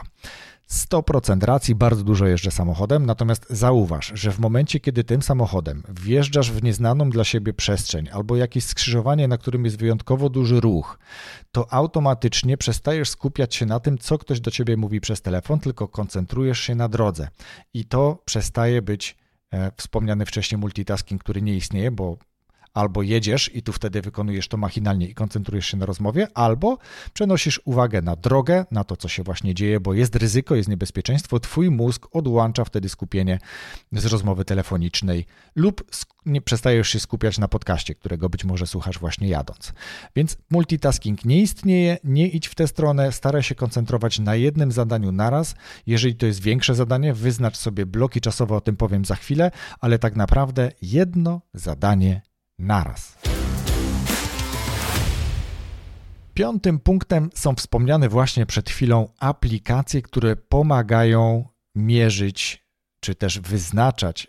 100% 0.70 1.44
racji, 1.44 1.76
bardzo 1.76 2.04
dużo 2.04 2.28
jeżdżę 2.28 2.52
samochodem, 2.52 3.06
natomiast 3.06 3.46
zauważ, 3.50 4.12
że 4.16 4.32
w 4.32 4.40
momencie, 4.40 4.80
kiedy 4.80 5.04
tym 5.04 5.22
samochodem 5.22 5.84
wjeżdżasz 5.90 6.52
w 6.52 6.64
nieznaną 6.64 7.10
dla 7.10 7.24
siebie 7.24 7.54
przestrzeń 7.54 8.10
albo 8.12 8.36
jakieś 8.36 8.64
skrzyżowanie, 8.64 9.28
na 9.28 9.38
którym 9.38 9.66
jest 9.66 9.78
wyjątkowo 9.78 10.30
duży 10.30 10.60
ruch, 10.60 11.00
to 11.52 11.74
automatycznie 11.74 12.58
przestajesz 12.58 13.10
skupiać 13.10 13.56
się 13.56 13.66
na 13.66 13.80
tym, 13.80 13.98
co 13.98 14.18
ktoś 14.18 14.40
do 14.40 14.52
ciebie 14.52 14.78
mówi 14.78 15.02
przez 15.02 15.22
telefon, 15.22 15.60
tylko 15.60 15.88
koncentrujesz 15.88 16.60
się 16.60 16.76
na 16.76 16.90
drodze. 16.90 17.28
I 17.74 17.86
to 17.86 18.22
przestaje 18.26 18.82
być 18.82 19.12
e, 19.12 19.37
wspomniany 19.78 20.26
wcześniej 20.26 20.60
multitasking, 20.60 21.24
który 21.24 21.42
nie 21.42 21.56
istnieje, 21.56 21.92
bo 21.92 22.18
albo 22.78 23.02
jedziesz 23.02 23.56
i 23.56 23.62
tu 23.62 23.74
wtedy 23.74 24.02
wykonujesz 24.02 24.48
to 24.48 24.58
machinalnie 24.58 25.08
i 25.08 25.14
koncentrujesz 25.14 25.66
się 25.66 25.78
na 25.78 25.86
rozmowie, 25.86 26.28
albo 26.34 26.78
przenosisz 27.14 27.62
uwagę 27.66 28.02
na 28.02 28.16
drogę, 28.16 28.66
na 28.72 28.84
to, 28.84 28.98
co 28.98 29.08
się 29.08 29.24
właśnie 29.24 29.54
dzieje, 29.54 29.80
bo 29.80 29.94
jest 29.94 30.16
ryzyko, 30.16 30.56
jest 30.56 30.70
niebezpieczeństwo. 30.70 31.40
Twój 31.40 31.72
mózg 31.72 32.08
odłącza 32.12 32.66
wtedy 32.66 32.90
skupienie 32.90 33.40
z 33.92 34.06
rozmowy 34.06 34.46
telefonicznej 34.46 35.26
lub 35.56 35.84
nie 36.26 36.42
przestajesz 36.42 36.90
się 36.90 37.00
skupiać 37.00 37.38
na 37.38 37.48
podcaście, 37.48 37.96
którego 37.96 38.30
być 38.30 38.46
może 38.46 38.68
słuchasz 38.68 39.00
właśnie 39.00 39.28
jadąc. 39.28 39.74
Więc 40.16 40.38
multitasking 40.52 41.26
nie 41.26 41.42
istnieje, 41.42 41.98
nie 42.04 42.28
idź 42.28 42.48
w 42.48 42.56
tę 42.56 42.68
stronę, 42.68 43.12
staraj 43.12 43.44
się 43.44 43.56
koncentrować 43.56 44.20
na 44.20 44.36
jednym 44.36 44.72
zadaniu 44.72 45.12
naraz. 45.12 45.56
Jeżeli 45.88 46.16
to 46.16 46.26
jest 46.26 46.42
większe 46.42 46.76
zadanie, 46.76 47.14
wyznacz 47.14 47.58
sobie 47.58 47.86
bloki 47.86 48.22
czasowe, 48.22 48.56
o 48.56 48.62
tym 48.62 48.78
powiem 48.78 49.06
za 49.06 49.16
chwilę, 49.16 49.52
ale 49.80 50.00
tak 50.00 50.16
naprawdę 50.16 50.72
jedno 50.82 51.42
zadanie 51.54 52.27
naraz. 52.60 53.18
Piątym 56.34 56.80
punktem 56.80 57.30
są 57.36 57.56
wspomniane 57.56 58.10
właśnie 58.10 58.46
przed 58.46 58.70
chwilą 58.70 59.10
aplikacje, 59.20 60.02
które 60.02 60.36
pomagają 60.36 61.46
mierzyć 61.76 62.68
czy 63.00 63.16
też 63.16 63.40
wyznaczać 63.40 64.28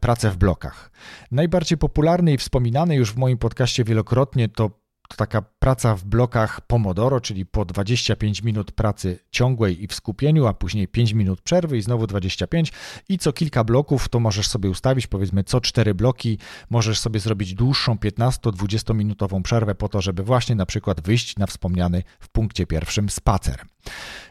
pracę 0.00 0.30
w 0.30 0.36
blokach. 0.36 0.90
Najbardziej 1.30 1.78
popularny 1.78 2.32
i 2.32 2.38
wspominany 2.38 2.96
już 2.96 3.12
w 3.12 3.16
moim 3.16 3.38
podcaście 3.38 3.84
wielokrotnie 3.84 4.48
to 4.48 4.70
to 5.08 5.16
taka 5.16 5.42
praca 5.42 5.94
w 5.94 6.04
blokach 6.04 6.60
Pomodoro, 6.60 7.20
czyli 7.20 7.46
po 7.46 7.64
25 7.64 8.42
minut 8.42 8.72
pracy 8.72 9.18
ciągłej 9.30 9.84
i 9.84 9.86
w 9.86 9.94
skupieniu, 9.94 10.46
a 10.46 10.54
później 10.54 10.88
5 10.88 11.12
minut 11.12 11.40
przerwy 11.40 11.78
i 11.78 11.82
znowu 11.82 12.06
25 12.06 12.72
i 13.08 13.18
co 13.18 13.32
kilka 13.32 13.64
bloków 13.64 14.08
to 14.08 14.20
możesz 14.20 14.48
sobie 14.48 14.70
ustawić, 14.70 15.06
powiedzmy 15.06 15.44
co 15.44 15.60
4 15.60 15.94
bloki, 15.94 16.38
możesz 16.70 17.00
sobie 17.00 17.20
zrobić 17.20 17.54
dłuższą 17.54 17.94
15-20 17.94 18.94
minutową 18.94 19.42
przerwę 19.42 19.74
po 19.74 19.88
to, 19.88 20.00
żeby 20.00 20.22
właśnie 20.22 20.54
na 20.54 20.66
przykład 20.66 21.00
wyjść 21.00 21.36
na 21.36 21.46
wspomniany 21.46 22.02
w 22.20 22.28
punkcie 22.28 22.66
pierwszym 22.66 23.10
spacer. 23.10 23.62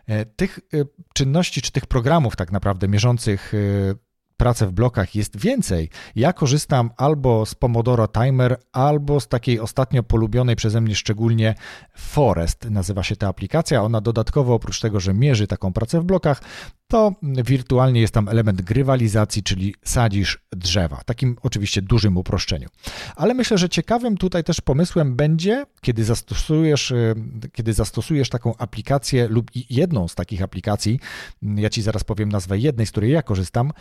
E, 0.08 0.26
tych 0.26 0.60
e, 0.74 0.86
czynności 1.14 1.62
czy 1.62 1.72
tych 1.72 1.86
programów 1.86 2.36
tak 2.36 2.52
naprawdę 2.52 2.88
mierzących 2.88 3.54
e, 3.54 4.07
pracę 4.38 4.68
w 4.68 4.72
blokach 4.72 5.16
jest 5.16 5.38
więcej. 5.38 5.90
Ja 6.16 6.34
korzystam 6.34 6.90
albo 6.98 7.46
z 7.46 7.56
Pomodoro 7.56 8.08
Timer, 8.08 8.58
albo 8.72 9.20
z 9.20 9.28
takiej 9.28 9.60
ostatnio 9.60 10.04
polubionej 10.04 10.56
przeze 10.56 10.82
mnie 10.82 10.96
szczególnie 10.96 11.56
Forest, 11.98 12.70
nazywa 12.70 13.04
się 13.04 13.16
ta 13.16 13.28
aplikacja. 13.28 13.84
Ona 13.84 14.02
dodatkowo 14.02 14.54
oprócz 14.54 14.80
tego, 14.80 15.00
że 15.00 15.14
mierzy 15.14 15.48
taką 15.48 15.74
pracę 15.74 16.02
w 16.02 16.04
blokach, 16.04 16.42
to 16.88 17.14
wirtualnie 17.22 18.02
jest 18.02 18.14
tam 18.14 18.30
element 18.30 18.62
grywalizacji, 18.62 19.44
czyli 19.44 19.76
sadzisz 19.86 20.40
drzewa. 20.52 21.02
Takim 21.06 21.36
oczywiście 21.42 21.82
dużym 21.82 22.18
uproszczeniu. 22.18 22.70
Ale 23.16 23.34
myślę, 23.34 23.58
że 23.58 23.70
ciekawym 23.70 24.18
tutaj 24.18 24.44
też 24.44 24.62
pomysłem 24.62 25.16
będzie, 25.16 25.66
kiedy 25.82 26.04
zastosujesz, 26.04 26.92
y, 26.92 27.16
kiedy 27.52 27.74
zastosujesz 27.74 28.30
taką 28.30 28.58
aplikację 28.58 29.28
lub 29.28 29.52
jedną 29.70 30.08
z 30.08 30.16
takich 30.16 30.42
aplikacji, 30.42 31.00
ja 31.42 31.70
Ci 31.70 31.82
zaraz 31.82 32.04
powiem 32.04 32.30
nazwę 32.30 32.58
jednej, 32.58 32.86
z 32.86 32.92
której 32.92 33.12
ja 33.12 33.22
korzystam, 33.22 33.72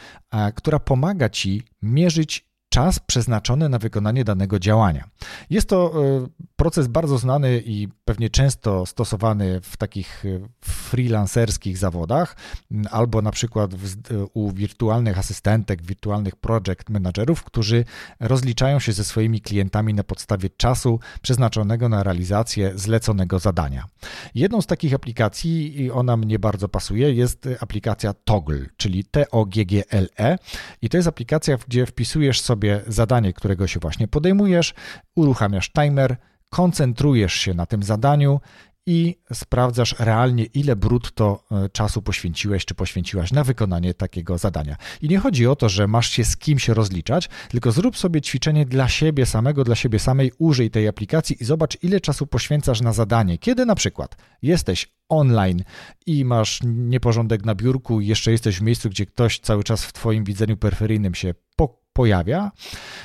która 0.55 0.79
pomaga 0.79 1.29
Ci 1.29 1.63
mierzyć 1.83 2.47
czas 2.69 2.99
przeznaczony 2.99 3.69
na 3.69 3.79
wykonanie 3.79 4.25
danego 4.25 4.59
działania. 4.59 5.05
Jest 5.51 5.69
to 5.69 5.93
e, 6.05 6.27
proces 6.57 6.87
bardzo 6.87 7.19
znany 7.19 7.63
i 7.67 7.89
pewnie 8.05 8.31
często 8.31 8.87
stosowany 8.87 9.61
w 9.61 9.77
takich 9.77 10.25
e, 10.27 10.49
freelancerskich 10.61 11.79
zawodach, 11.79 12.37
albo 12.91 13.23
na 13.23 13.31
przykład 13.31 13.71
u 14.35 14.53
wirtualnych 14.53 15.19
asystentek, 15.19 15.83
wirtualnych 15.83 16.37
project 16.37 16.91
managerów, 16.91 17.45
którzy 17.45 17.85
rozliczają 18.21 18.81
się 18.81 18.93
ze 18.93 19.05
swoimi 19.05 19.41
klientami 19.41 19.95
na 19.95 20.05
podstawie 20.05 20.51
czasu 20.51 21.01
przeznaczonego 21.23 21.89
na 21.89 22.03
realizację 22.03 22.73
zleconego 22.75 23.39
zadania. 23.39 23.85
Jedną 24.35 24.63
z 24.63 24.67
takich 24.67 24.95
aplikacji, 24.95 25.81
i 25.83 25.91
ona 25.91 26.17
mnie 26.17 26.39
bardzo 26.39 26.69
pasuje, 26.69 27.13
jest 27.13 27.49
aplikacja 27.61 28.15
Toggle, 28.25 28.67
czyli 28.77 29.05
T-O-G-G-L-E, 29.05 30.39
i 30.83 30.89
to 30.89 30.97
jest 30.97 31.09
aplikacja, 31.09 31.57
gdzie 31.69 31.87
wpisujesz 31.87 32.41
sobie 32.41 32.56
sobie 32.57 32.81
zadanie, 32.87 33.33
którego 33.33 33.67
się 33.67 33.81
właśnie 33.81 34.09
podejmujesz, 34.09 34.75
uruchamiasz 35.17 35.73
timer, 35.73 36.17
koncentrujesz 36.51 37.33
się 37.33 37.55
na 37.55 37.67
tym 37.67 37.83
zadaniu 37.83 38.41
i 38.87 39.17
sprawdzasz 39.33 39.95
realnie, 39.99 40.45
ile 40.45 40.77
brutto 40.77 41.45
e, 41.51 41.69
czasu 41.69 42.03
poświęciłeś 42.03 42.65
czy 42.65 42.75
poświęciłaś 42.75 43.33
na 43.33 43.45
wykonanie 43.45 43.95
takiego 43.95 44.39
zadania. 44.39 44.77
I 45.03 45.09
nie 45.09 45.19
chodzi 45.19 45.47
o 45.47 45.57
to, 45.57 45.69
że 45.69 45.87
masz 45.87 46.11
się 46.11 46.25
z 46.25 46.37
kimś 46.37 46.69
rozliczać, 46.69 47.29
tylko 47.49 47.73
zrób 47.73 47.97
sobie 47.97 48.21
ćwiczenie 48.21 48.67
dla 48.67 48.89
siebie 48.89 49.27
samego, 49.27 49.65
dla 49.65 49.75
siebie 49.75 49.99
samej, 49.99 50.33
użyj 50.39 50.71
tej 50.71 50.89
aplikacji 50.89 51.37
i 51.41 51.45
zobacz, 51.45 51.83
ile 51.83 52.01
czasu 52.01 52.27
poświęcasz 52.27 52.81
na 52.81 52.93
zadanie. 52.93 53.39
Kiedy 53.39 53.67
na 53.67 53.75
przykład 53.75 54.17
jesteś 54.43 54.97
online 55.09 55.65
i 56.07 56.25
masz 56.25 56.61
nieporządek 56.65 57.45
na 57.45 57.55
biurku 57.55 58.01
jeszcze 58.01 58.33
jesteś 58.33 58.59
w 58.59 58.63
miejscu, 58.63 58.91
gdzie 58.91 59.07
ktoś 59.07 59.39
cały 59.39 59.65
czas 59.65 59.85
w 59.85 59.93
Twoim 59.93 60.25
widzeniu 60.25 60.57
peryferyjnym 60.57 61.15
się 61.15 61.35
pojawia, 61.97 62.53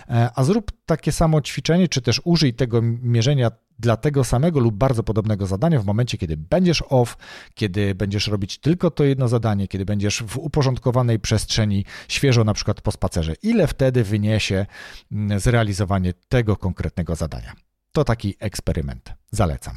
e, 0.10 0.30
a 0.36 0.44
zrób 0.44 0.72
takie 0.86 1.12
samo 1.12 1.42
ćwiczenie, 1.42 1.88
czy 1.88 2.02
też 2.02 2.22
użyj 2.24 2.54
tego 2.54 2.82
mierzenia 3.02 3.52
dla 3.82 3.98
tego 3.98 4.24
samego 4.24 4.60
lub 4.60 4.76
bardzo 4.76 5.04
podobnego 5.04 5.46
zadania 5.46 5.80
w 5.80 5.86
momencie, 5.86 6.18
kiedy 6.18 6.38
będziesz 6.38 6.84
off, 6.90 7.18
kiedy 7.54 7.96
będziesz 7.96 8.28
robić 8.28 8.58
tylko 8.58 8.92
to 8.92 9.04
jedno 9.04 9.28
zadanie, 9.28 9.68
kiedy 9.68 9.86
będziesz 9.86 10.24
w 10.24 10.38
uporządkowanej 10.38 11.20
przestrzeni, 11.20 11.86
świeżo 12.08 12.44
na 12.44 12.54
przykład 12.54 12.82
po 12.82 12.92
spacerze. 12.92 13.34
Ile 13.44 13.68
wtedy 13.68 14.04
wyniesie 14.04 14.66
mm, 15.12 15.40
zrealizowanie 15.40 16.14
tego 16.30 16.58
konkretnego 16.58 17.16
zadania? 17.16 17.54
To 17.92 18.04
taki 18.04 18.36
eksperyment. 18.40 19.14
Zalecam. 19.32 19.76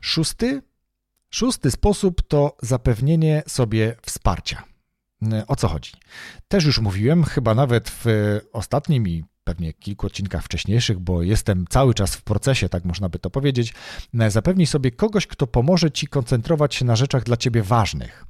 Szósty, 0.00 0.62
szósty 1.30 1.70
sposób 1.70 2.22
to 2.28 2.56
zapewnienie 2.62 3.42
sobie 3.46 3.96
wsparcia. 4.02 4.62
O 5.46 5.56
co 5.56 5.68
chodzi? 5.68 5.92
Też 6.48 6.64
już 6.64 6.78
mówiłem, 6.78 7.24
chyba 7.24 7.54
nawet 7.54 7.90
w 7.90 8.04
ostatnim 8.52 9.08
i 9.08 9.24
pewnie 9.48 9.72
kilku 9.72 10.06
odcinkach 10.06 10.44
wcześniejszych, 10.44 10.98
bo 10.98 11.22
jestem 11.22 11.64
cały 11.70 11.94
czas 11.94 12.16
w 12.16 12.22
procesie, 12.22 12.68
tak 12.68 12.84
można 12.84 13.08
by 13.08 13.18
to 13.18 13.30
powiedzieć. 13.30 13.74
Zapewnij 14.28 14.66
sobie 14.66 14.90
kogoś, 14.90 15.26
kto 15.26 15.46
pomoże 15.46 15.90
ci 15.90 16.06
koncentrować 16.06 16.74
się 16.74 16.84
na 16.84 16.96
rzeczach 16.96 17.24
dla 17.24 17.36
ciebie 17.36 17.62
ważnych. 17.62 18.26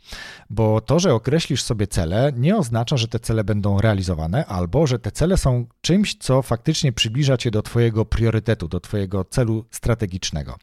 Bo 0.51 0.81
to, 0.81 0.99
że 0.99 1.15
określisz 1.15 1.63
sobie 1.63 1.87
cele, 1.87 2.33
nie 2.37 2.57
oznacza, 2.57 2.97
że 2.97 3.09
te 3.09 3.21
cele 3.21 3.45
będą 3.45 3.81
realizowane, 3.81 4.47
albo 4.47 4.87
że 4.87 4.99
te 4.99 5.11
cele 5.11 5.37
są 5.37 5.67
czymś, 5.81 6.15
co 6.15 6.43
faktycznie 6.43 6.93
przybliża 6.93 7.37
cię 7.37 7.51
do 7.51 7.63
twojego 7.63 8.05
priorytetu, 8.05 8.69
do 8.69 8.81
twojego 8.81 9.25
celu 9.25 9.65
strategicznego. 9.71 10.57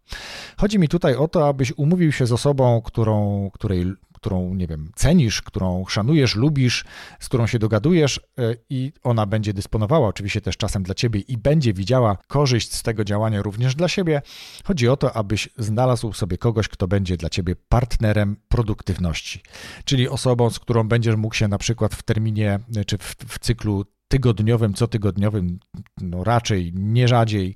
Chodzi 0.57 0.79
mi 0.79 0.87
tutaj 0.87 1.15
o 1.15 1.27
to, 1.27 1.47
abyś 1.47 1.73
umówił 1.77 2.11
się 2.11 2.25
z 2.25 2.31
osobą, 2.31 2.81
którą, 2.81 3.49
której 3.53 3.85
którą, 4.25 4.53
nie 4.53 4.67
wiem, 4.67 4.91
cenisz, 4.95 5.41
którą 5.41 5.85
szanujesz, 5.85 6.35
lubisz, 6.35 6.85
z 7.19 7.25
którą 7.29 7.47
się 7.47 7.59
dogadujesz 7.59 8.19
e, 8.37 8.55
i 8.69 8.91
ona 9.03 9.25
będzie 9.25 9.53
dysponowała 9.53 10.07
oczywiście 10.07 10.41
też 10.41 10.57
czasem 10.57 10.83
dla 10.83 10.95
ciebie 10.95 11.19
i 11.19 11.37
będzie 11.37 11.73
widziała 11.73 12.17
korzyść 12.27 12.73
z 12.73 12.83
tego 12.83 13.03
działania 13.03 13.41
również 13.41 13.75
dla 13.75 13.87
siebie. 13.87 14.21
Chodzi 14.63 14.89
o 14.89 14.97
to, 14.97 15.15
abyś 15.15 15.49
znalazł 15.57 16.13
sobie 16.13 16.37
kogoś, 16.37 16.67
kto 16.67 16.87
będzie 16.87 17.17
dla 17.17 17.29
ciebie 17.29 17.55
partnerem 17.69 18.35
produktywności, 18.47 19.41
czyli 19.83 20.09
osobą, 20.09 20.49
z 20.49 20.59
którą 20.59 20.87
będziesz 20.87 21.15
mógł 21.15 21.35
się 21.35 21.47
na 21.47 21.57
przykład 21.57 21.95
w 21.95 22.03
terminie 22.03 22.59
czy 22.87 22.97
w, 22.97 23.15
w 23.27 23.39
cyklu 23.39 23.85
tygodniowym, 24.07 24.73
cotygodniowym, 24.73 25.59
no 26.01 26.23
raczej 26.23 26.71
nie 26.75 27.07
rzadziej 27.07 27.55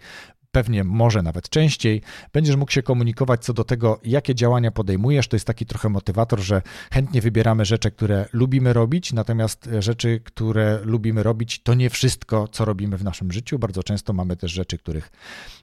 pewnie 0.52 0.84
może 0.84 1.22
nawet 1.22 1.50
częściej, 1.50 2.02
będziesz 2.34 2.56
mógł 2.56 2.72
się 2.72 2.84
komunikować 2.84 3.46
co 3.46 3.54
do 3.54 3.64
tego, 3.64 4.00
jakie 4.04 4.36
działania 4.36 4.72
podejmujesz. 4.72 5.28
To 5.28 5.36
jest 5.36 5.48
taki 5.48 5.66
trochę 5.66 5.90
motywator, 5.90 6.40
że 6.40 6.62
chętnie 6.92 7.22
wybieramy 7.22 7.66
rzeczy, 7.66 7.92
które 7.92 8.26
lubimy 8.34 8.74
robić, 8.74 9.14
natomiast 9.14 9.70
rzeczy, 9.80 10.20
które 10.24 10.80
lubimy 10.84 11.24
robić, 11.24 11.64
to 11.64 11.74
nie 11.74 11.90
wszystko, 11.90 12.48
co 12.48 12.66
robimy 12.66 12.98
w 12.98 13.04
naszym 13.04 13.32
życiu. 13.32 13.60
Bardzo 13.60 13.84
często 13.84 14.14
mamy 14.14 14.36
też 14.36 14.52
rzeczy, 14.52 14.78
których 14.78 15.12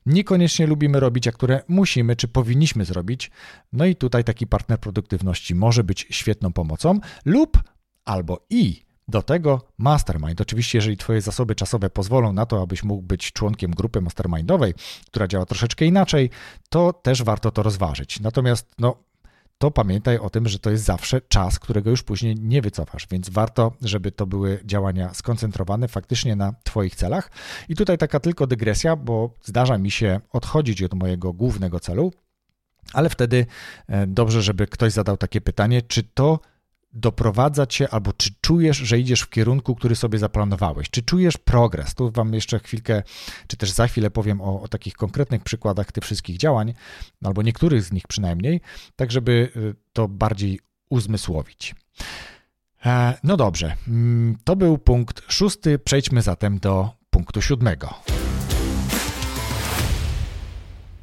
niekoniecznie 0.06 0.66
lubimy 0.66 1.00
robić, 1.00 1.28
a 1.28 1.32
które 1.32 1.62
musimy 1.68 2.16
czy 2.16 2.28
powinniśmy 2.28 2.84
zrobić. 2.84 3.30
No 3.72 3.86
i 3.86 3.96
tutaj 3.96 4.24
taki 4.24 4.46
partner 4.46 4.80
produktywności 4.80 5.54
może 5.54 5.84
być 5.84 6.06
świetną 6.10 6.52
pomocą 6.52 7.00
lub 7.24 7.62
albo 8.04 8.46
i 8.50 8.85
do 9.08 9.22
tego 9.22 9.60
mastermind. 9.78 10.40
Oczywiście, 10.40 10.78
jeżeli 10.78 10.96
Twoje 10.96 11.20
zasoby 11.20 11.54
czasowe 11.54 11.90
pozwolą 11.90 12.32
na 12.32 12.46
to, 12.46 12.62
abyś 12.62 12.84
mógł 12.84 13.02
być 13.02 13.32
członkiem 13.32 13.70
grupy 13.70 14.00
mastermindowej, 14.00 14.74
która 15.06 15.26
działa 15.26 15.46
troszeczkę 15.46 15.84
inaczej, 15.84 16.30
to 16.68 16.92
też 16.92 17.22
warto 17.22 17.50
to 17.50 17.62
rozważyć. 17.62 18.20
Natomiast, 18.20 18.74
no, 18.78 18.96
to 19.58 19.70
pamiętaj 19.70 20.18
o 20.18 20.30
tym, 20.30 20.48
że 20.48 20.58
to 20.58 20.70
jest 20.70 20.84
zawsze 20.84 21.20
czas, 21.20 21.58
którego 21.58 21.90
już 21.90 22.02
później 22.02 22.34
nie 22.40 22.62
wycofasz, 22.62 23.06
więc 23.10 23.30
warto, 23.30 23.72
żeby 23.82 24.12
to 24.12 24.26
były 24.26 24.60
działania 24.64 25.14
skoncentrowane 25.14 25.88
faktycznie 25.88 26.36
na 26.36 26.52
Twoich 26.64 26.94
celach. 26.94 27.30
I 27.68 27.76
tutaj 27.76 27.98
taka 27.98 28.20
tylko 28.20 28.46
dygresja, 28.46 28.96
bo 28.96 29.30
zdarza 29.42 29.78
mi 29.78 29.90
się 29.90 30.20
odchodzić 30.32 30.82
od 30.82 30.94
mojego 30.94 31.32
głównego 31.32 31.80
celu, 31.80 32.12
ale 32.92 33.08
wtedy 33.08 33.46
e, 33.88 34.06
dobrze, 34.06 34.42
żeby 34.42 34.66
ktoś 34.66 34.92
zadał 34.92 35.16
takie 35.16 35.40
pytanie, 35.40 35.82
czy 35.82 36.02
to 36.02 36.40
doprowadza 36.96 37.66
cię, 37.66 37.88
albo 37.90 38.12
czy 38.12 38.30
czujesz, 38.40 38.76
że 38.76 38.98
idziesz 38.98 39.20
w 39.20 39.30
kierunku, 39.30 39.74
który 39.74 39.96
sobie 39.96 40.18
zaplanowałeś? 40.18 40.90
Czy 40.90 41.02
czujesz 41.02 41.36
progres? 41.36 41.94
Tu 41.94 42.10
Wam 42.10 42.34
jeszcze 42.34 42.58
chwilkę, 42.58 43.02
czy 43.46 43.56
też 43.56 43.70
za 43.70 43.86
chwilę 43.86 44.10
powiem 44.10 44.40
o, 44.40 44.62
o 44.62 44.68
takich 44.68 44.94
konkretnych 44.94 45.42
przykładach 45.42 45.92
tych 45.92 46.04
wszystkich 46.04 46.36
działań, 46.36 46.74
albo 47.24 47.42
niektórych 47.42 47.82
z 47.82 47.92
nich 47.92 48.06
przynajmniej, 48.08 48.60
tak 48.96 49.10
żeby 49.10 49.50
y, 49.56 49.74
to 49.92 50.08
bardziej 50.08 50.60
uzmysłowić. 50.90 51.74
E, 52.86 53.18
no 53.22 53.36
dobrze, 53.36 53.76
mm, 53.88 54.38
to 54.44 54.56
był 54.56 54.78
punkt 54.78 55.32
szósty. 55.32 55.78
Przejdźmy 55.78 56.22
zatem 56.22 56.58
do 56.58 56.90
punktu 57.10 57.42
siódmego 57.42 57.94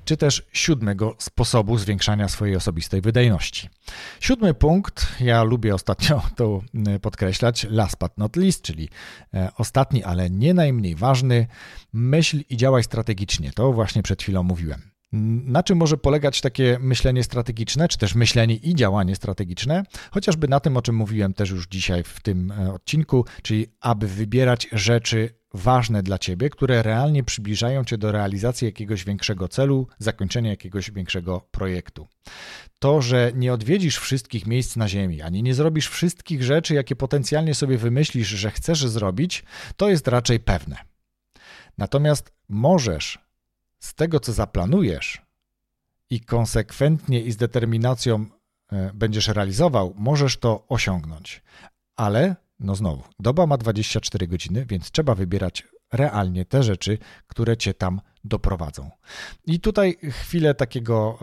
czy 0.05 0.17
też 0.17 0.47
siódmego 0.53 1.15
sposobu 1.19 1.77
zwiększania 1.77 2.27
swojej 2.27 2.55
osobistej 2.55 3.01
wydajności. 3.01 3.69
Siódmy 4.19 4.53
punkt, 4.53 5.07
ja 5.19 5.43
lubię 5.43 5.75
ostatnio 5.75 6.21
to 6.37 6.61
mm, 6.73 6.99
podkreślać, 6.99 7.67
last 7.69 7.99
but 7.99 8.17
not 8.17 8.35
least, 8.35 8.61
czyli 8.61 8.89
e, 9.33 9.51
ostatni, 9.57 10.03
ale 10.03 10.29
nie 10.29 10.53
najmniej 10.53 10.95
ważny, 10.95 11.47
myśl 11.93 12.43
i 12.49 12.57
działaj 12.57 12.83
strategicznie. 12.83 13.51
To 13.51 13.73
właśnie 13.73 14.03
przed 14.03 14.21
chwilą 14.21 14.43
mówiłem. 14.43 14.93
Na 15.45 15.63
czym 15.63 15.77
może 15.77 15.97
polegać 15.97 16.41
takie 16.41 16.77
myślenie 16.81 17.23
strategiczne, 17.23 17.87
czy 17.87 17.97
też 17.97 18.15
myślenie 18.15 18.55
i 18.55 18.75
działanie 18.75 19.15
strategiczne? 19.15 19.83
Chociażby 20.11 20.47
na 20.47 20.59
tym, 20.59 20.77
o 20.77 20.81
czym 20.81 20.95
mówiłem 20.95 21.33
też 21.33 21.49
już 21.49 21.67
dzisiaj 21.67 22.03
w 22.03 22.19
tym 22.19 22.51
e, 22.51 22.73
odcinku, 22.73 23.25
czyli 23.41 23.67
aby 23.81 24.07
wybierać 24.07 24.67
rzeczy 24.71 25.29
ważne 25.53 26.03
dla 26.03 26.19
ciebie, 26.19 26.49
które 26.49 26.83
realnie 26.83 27.23
przybliżają 27.23 27.83
cię 27.85 27.97
do 27.97 28.11
realizacji 28.11 28.65
jakiegoś 28.65 29.03
większego 29.03 29.47
celu, 29.47 29.87
zakończenia 29.99 30.49
jakiegoś 30.49 30.91
większego 30.91 31.41
projektu. 31.51 32.07
To, 32.79 33.01
że 33.01 33.31
nie 33.35 33.53
odwiedzisz 33.53 33.97
wszystkich 33.97 34.47
miejsc 34.47 34.75
na 34.75 34.89
Ziemi, 34.89 35.21
ani 35.21 35.43
nie 35.43 35.53
zrobisz 35.53 35.87
wszystkich 35.87 36.43
rzeczy, 36.43 36.73
jakie 36.73 36.95
potencjalnie 36.95 37.55
sobie 37.55 37.77
wymyślisz, 37.77 38.27
że 38.27 38.51
chcesz 38.51 38.87
zrobić, 38.87 39.43
to 39.77 39.89
jest 39.89 40.07
raczej 40.07 40.39
pewne. 40.39 40.77
Natomiast 41.77 42.33
możesz 42.49 43.19
z 43.79 43.93
tego, 43.93 44.19
co 44.19 44.33
zaplanujesz 44.33 45.21
i 46.09 46.19
konsekwentnie 46.19 47.21
i 47.21 47.31
z 47.31 47.37
determinacją 47.37 48.25
e, 48.71 48.91
będziesz 48.93 49.27
realizował, 49.27 49.93
możesz 49.97 50.37
to 50.37 50.65
osiągnąć. 50.67 51.43
Ale 51.95 52.35
no 52.63 52.75
znowu, 52.75 53.03
doba 53.19 53.47
ma 53.47 53.57
24 53.57 54.27
godziny, 54.27 54.65
więc 54.65 54.91
trzeba 54.91 55.15
wybierać 55.15 55.67
realnie 55.91 56.45
te 56.45 56.63
rzeczy, 56.63 56.97
które 57.27 57.57
cię 57.57 57.73
tam 57.73 58.01
doprowadzą. 58.23 58.89
I 59.45 59.59
tutaj 59.59 59.97
chwilę 60.11 60.55
takiego 60.55 61.19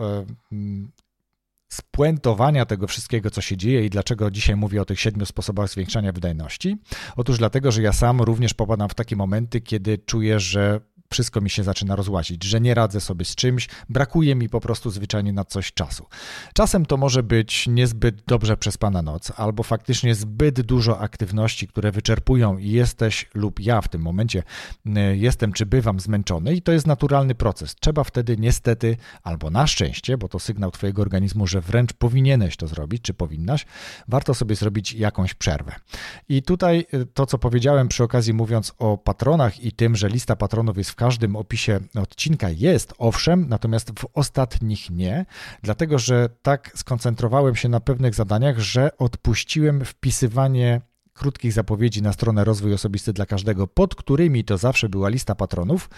spuentowania 1.71 2.65
tego 2.65 2.87
wszystkiego, 2.87 3.31
co 3.31 3.41
się 3.41 3.57
dzieje 3.57 3.85
i 3.85 3.89
dlaczego 3.89 4.31
dzisiaj 4.31 4.55
mówię 4.55 4.81
o 4.81 4.85
tych 4.85 4.99
siedmiu 4.99 5.25
sposobach 5.25 5.69
zwiększania 5.69 6.11
wydajności. 6.11 6.77
Otóż 7.15 7.37
dlatego, 7.37 7.71
że 7.71 7.81
ja 7.81 7.93
sam 7.93 8.21
również 8.21 8.53
popadam 8.53 8.89
w 8.89 8.95
takie 8.95 9.15
momenty, 9.15 9.61
kiedy 9.61 9.97
czuję, 9.97 10.39
że 10.39 10.81
wszystko 11.11 11.41
mi 11.41 11.49
się 11.49 11.63
zaczyna 11.63 11.95
rozłazić, 11.95 12.43
że 12.43 12.61
nie 12.61 12.73
radzę 12.73 13.01
sobie 13.01 13.25
z 13.25 13.35
czymś, 13.35 13.69
brakuje 13.89 14.35
mi 14.35 14.49
po 14.49 14.59
prostu 14.59 14.89
zwyczajnie 14.89 15.33
na 15.33 15.45
coś 15.45 15.73
czasu. 15.73 16.05
Czasem 16.53 16.85
to 16.85 16.97
może 16.97 17.23
być 17.23 17.67
niezbyt 17.67 18.23
dobrze 18.27 18.57
przespana 18.57 19.01
noc, 19.01 19.31
albo 19.37 19.63
faktycznie 19.63 20.15
zbyt 20.15 20.61
dużo 20.61 20.99
aktywności, 20.99 21.67
które 21.67 21.91
wyczerpują 21.91 22.57
i 22.57 22.69
jesteś 22.69 23.29
lub 23.33 23.59
ja 23.59 23.81
w 23.81 23.87
tym 23.87 24.01
momencie 24.01 24.43
y, 24.85 24.91
jestem 25.17 25.53
czy 25.53 25.65
bywam 25.65 25.99
zmęczony 25.99 26.55
i 26.55 26.61
to 26.61 26.71
jest 26.71 26.87
naturalny 26.87 27.35
proces. 27.35 27.75
Trzeba 27.75 28.03
wtedy 28.03 28.37
niestety, 28.37 28.97
albo 29.23 29.49
na 29.49 29.67
szczęście, 29.67 30.17
bo 30.17 30.27
to 30.27 30.39
sygnał 30.39 30.71
twojego 30.71 31.01
organizmu, 31.01 31.47
że 31.47 31.61
wręcz 31.61 31.93
powinieneś 31.93 32.57
to 32.57 32.67
zrobić, 32.67 33.01
czy 33.01 33.13
powinnaś, 33.13 33.65
warto 34.07 34.33
sobie 34.33 34.55
zrobić 34.55 34.93
jakąś 34.93 35.33
przerwę. 35.33 35.75
I 36.29 36.43
tutaj 36.43 36.85
y, 36.93 37.05
to, 37.05 37.25
co 37.25 37.37
powiedziałem 37.37 37.87
przy 37.87 38.03
okazji 38.03 38.33
mówiąc 38.33 38.73
o 38.77 38.97
patronach 38.97 39.63
i 39.63 39.71
tym, 39.71 39.95
że 39.95 40.09
lista 40.09 40.35
patronów 40.35 40.77
jest 40.77 40.89
w 40.89 40.95
każdym 41.01 41.35
opisie 41.35 41.79
odcinka 41.95 42.49
jest, 42.49 42.93
owszem, 42.97 43.45
natomiast 43.49 43.99
w 43.99 44.05
ostatnich 44.13 44.89
nie, 44.89 45.25
dlatego 45.63 45.99
że 45.99 46.29
tak 46.41 46.71
skoncentrowałem 46.75 47.55
się 47.55 47.69
na 47.69 47.79
pewnych 47.79 48.15
zadaniach, 48.15 48.59
że 48.59 48.97
odpuściłem 48.97 49.85
wpisywanie 49.85 50.81
krótkich 51.13 51.53
zapowiedzi 51.53 52.01
na 52.01 52.13
stronę 52.13 52.43
Rozwój 52.43 52.73
Osobisty 52.73 53.13
dla 53.13 53.25
Każdego, 53.25 53.67
pod 53.67 53.95
którymi 53.95 54.43
to 54.43 54.57
zawsze 54.57 54.89
była 54.89 55.09
lista 55.09 55.35
patronów, 55.35 55.89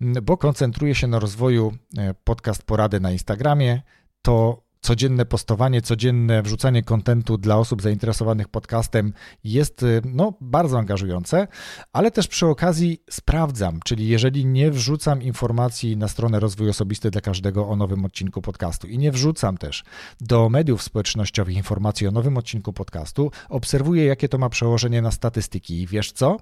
bo 0.00 0.36
koncentruję 0.36 0.94
się 0.94 1.06
na 1.06 1.18
rozwoju 1.18 1.72
e, 1.98 2.14
podcast 2.24 2.62
porady 2.62 3.00
na 3.00 3.12
Instagramie. 3.12 3.82
To 4.22 4.63
codzienne 4.84 5.24
postowanie, 5.26 5.82
codzienne 5.82 6.42
wrzucanie 6.42 6.82
kontentu 6.82 7.38
dla 7.38 7.56
osób 7.56 7.82
zainteresowanych 7.82 8.48
podcastem 8.48 9.12
jest 9.44 9.82
y, 9.82 10.02
no, 10.04 10.32
bardzo 10.40 10.78
angażujące, 10.78 11.48
ale 11.92 12.10
też 12.10 12.28
przy 12.28 12.46
okazji 12.46 13.02
sprawdzam, 13.10 13.80
czyli 13.84 14.08
jeżeli 14.08 14.46
nie 14.46 14.70
wrzucam 14.70 15.22
informacji 15.22 15.96
na 15.96 16.08
stronę 16.08 16.40
Rozwój 16.40 16.68
Osobisty 16.68 17.10
dla 17.10 17.20
każdego 17.20 17.68
o 17.68 17.76
nowym 17.76 18.04
odcinku 18.04 18.42
podcastu 18.42 18.86
i 18.86 18.98
nie 18.98 19.12
wrzucam 19.12 19.58
też 19.58 19.84
do 20.20 20.48
mediów 20.48 20.82
społecznościowych 20.82 21.56
informacji 21.56 22.06
o 22.06 22.10
nowym 22.10 22.36
odcinku 22.36 22.72
podcastu, 22.72 23.30
obserwuję, 23.48 24.04
jakie 24.04 24.28
to 24.28 24.38
ma 24.38 24.48
przełożenie 24.48 25.02
na 25.02 25.10
statystyki 25.10 25.82
i 25.82 25.86
wiesz 25.86 26.12
co? 26.12 26.36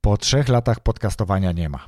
Po 0.00 0.16
trzech 0.16 0.48
latach 0.48 0.80
podcastowania 0.80 1.52
nie 1.52 1.68
ma. 1.68 1.86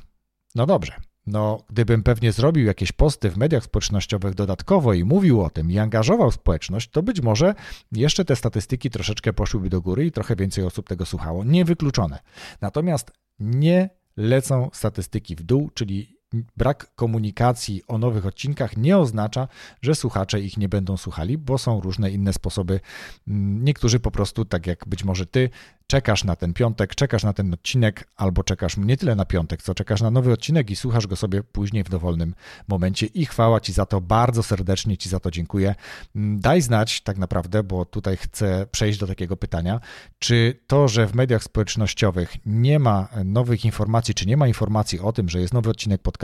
No 0.55 0.65
dobrze, 0.65 0.93
no, 1.27 1.63
gdybym 1.69 2.03
pewnie 2.03 2.31
zrobił 2.31 2.65
jakieś 2.65 2.91
posty 2.91 3.29
w 3.29 3.37
mediach 3.37 3.63
społecznościowych 3.63 4.35
dodatkowo 4.35 4.93
i 4.93 5.03
mówił 5.03 5.41
o 5.41 5.49
tym 5.49 5.71
i 5.71 5.77
angażował 5.77 6.31
społeczność, 6.31 6.89
to 6.89 7.03
być 7.03 7.21
może 7.21 7.55
jeszcze 7.91 8.25
te 8.25 8.35
statystyki 8.35 8.89
troszeczkę 8.89 9.33
poszłyby 9.33 9.69
do 9.69 9.81
góry 9.81 10.05
i 10.05 10.11
trochę 10.11 10.35
więcej 10.35 10.63
osób 10.63 10.87
tego 10.87 11.05
słuchało. 11.05 11.43
Niewykluczone. 11.43 12.19
Natomiast 12.61 13.11
nie 13.39 13.89
lecą 14.17 14.69
statystyki 14.73 15.35
w 15.35 15.43
dół, 15.43 15.69
czyli 15.73 16.16
brak 16.57 16.95
komunikacji 16.95 17.81
o 17.87 17.97
nowych 17.97 18.25
odcinkach 18.25 18.77
nie 18.77 18.97
oznacza, 18.97 19.47
że 19.81 19.95
słuchacze 19.95 20.41
ich 20.41 20.57
nie 20.57 20.69
będą 20.69 20.97
słuchali, 20.97 21.37
bo 21.37 21.57
są 21.57 21.81
różne 21.81 22.11
inne 22.11 22.33
sposoby. 22.33 22.79
Mm, 23.27 23.63
niektórzy 23.63 23.99
po 23.99 24.11
prostu, 24.11 24.45
tak 24.45 24.67
jak 24.67 24.87
być 24.87 25.03
może 25.03 25.25
ty, 25.25 25.49
czekasz 25.87 26.23
na 26.23 26.35
ten 26.35 26.53
piątek, 26.53 26.95
czekasz 26.95 27.23
na 27.23 27.33
ten 27.33 27.53
odcinek, 27.53 28.07
albo 28.15 28.43
czekasz 28.43 28.77
nie 28.77 28.97
tyle 28.97 29.15
na 29.15 29.25
piątek, 29.25 29.61
co 29.61 29.75
czekasz 29.75 30.01
na 30.01 30.11
nowy 30.11 30.31
odcinek 30.31 30.69
i 30.71 30.75
słuchasz 30.75 31.07
go 31.07 31.15
sobie 31.15 31.43
później 31.43 31.83
w 31.83 31.89
dowolnym 31.89 32.35
momencie. 32.67 33.05
I 33.05 33.25
chwała 33.25 33.59
Ci 33.59 33.73
za 33.73 33.85
to, 33.85 34.01
bardzo 34.01 34.43
serdecznie 34.43 34.97
Ci 34.97 35.09
za 35.09 35.19
to 35.19 35.31
dziękuję. 35.31 35.75
Mm, 36.15 36.39
daj 36.39 36.61
znać 36.61 37.01
tak 37.01 37.17
naprawdę, 37.17 37.63
bo 37.63 37.85
tutaj 37.85 38.17
chcę 38.17 38.67
przejść 38.71 38.99
do 38.99 39.07
takiego 39.07 39.37
pytania, 39.37 39.79
czy 40.19 40.59
to, 40.67 40.87
że 40.87 41.07
w 41.07 41.15
mediach 41.15 41.43
społecznościowych 41.43 42.35
nie 42.45 42.79
ma 42.79 43.07
nowych 43.25 43.65
informacji, 43.65 44.13
czy 44.13 44.25
nie 44.25 44.37
ma 44.37 44.47
informacji 44.47 44.99
o 44.99 45.11
tym, 45.11 45.29
że 45.29 45.39
jest 45.39 45.53
nowy 45.53 45.69
odcinek 45.69 46.01
podcastu, 46.01 46.16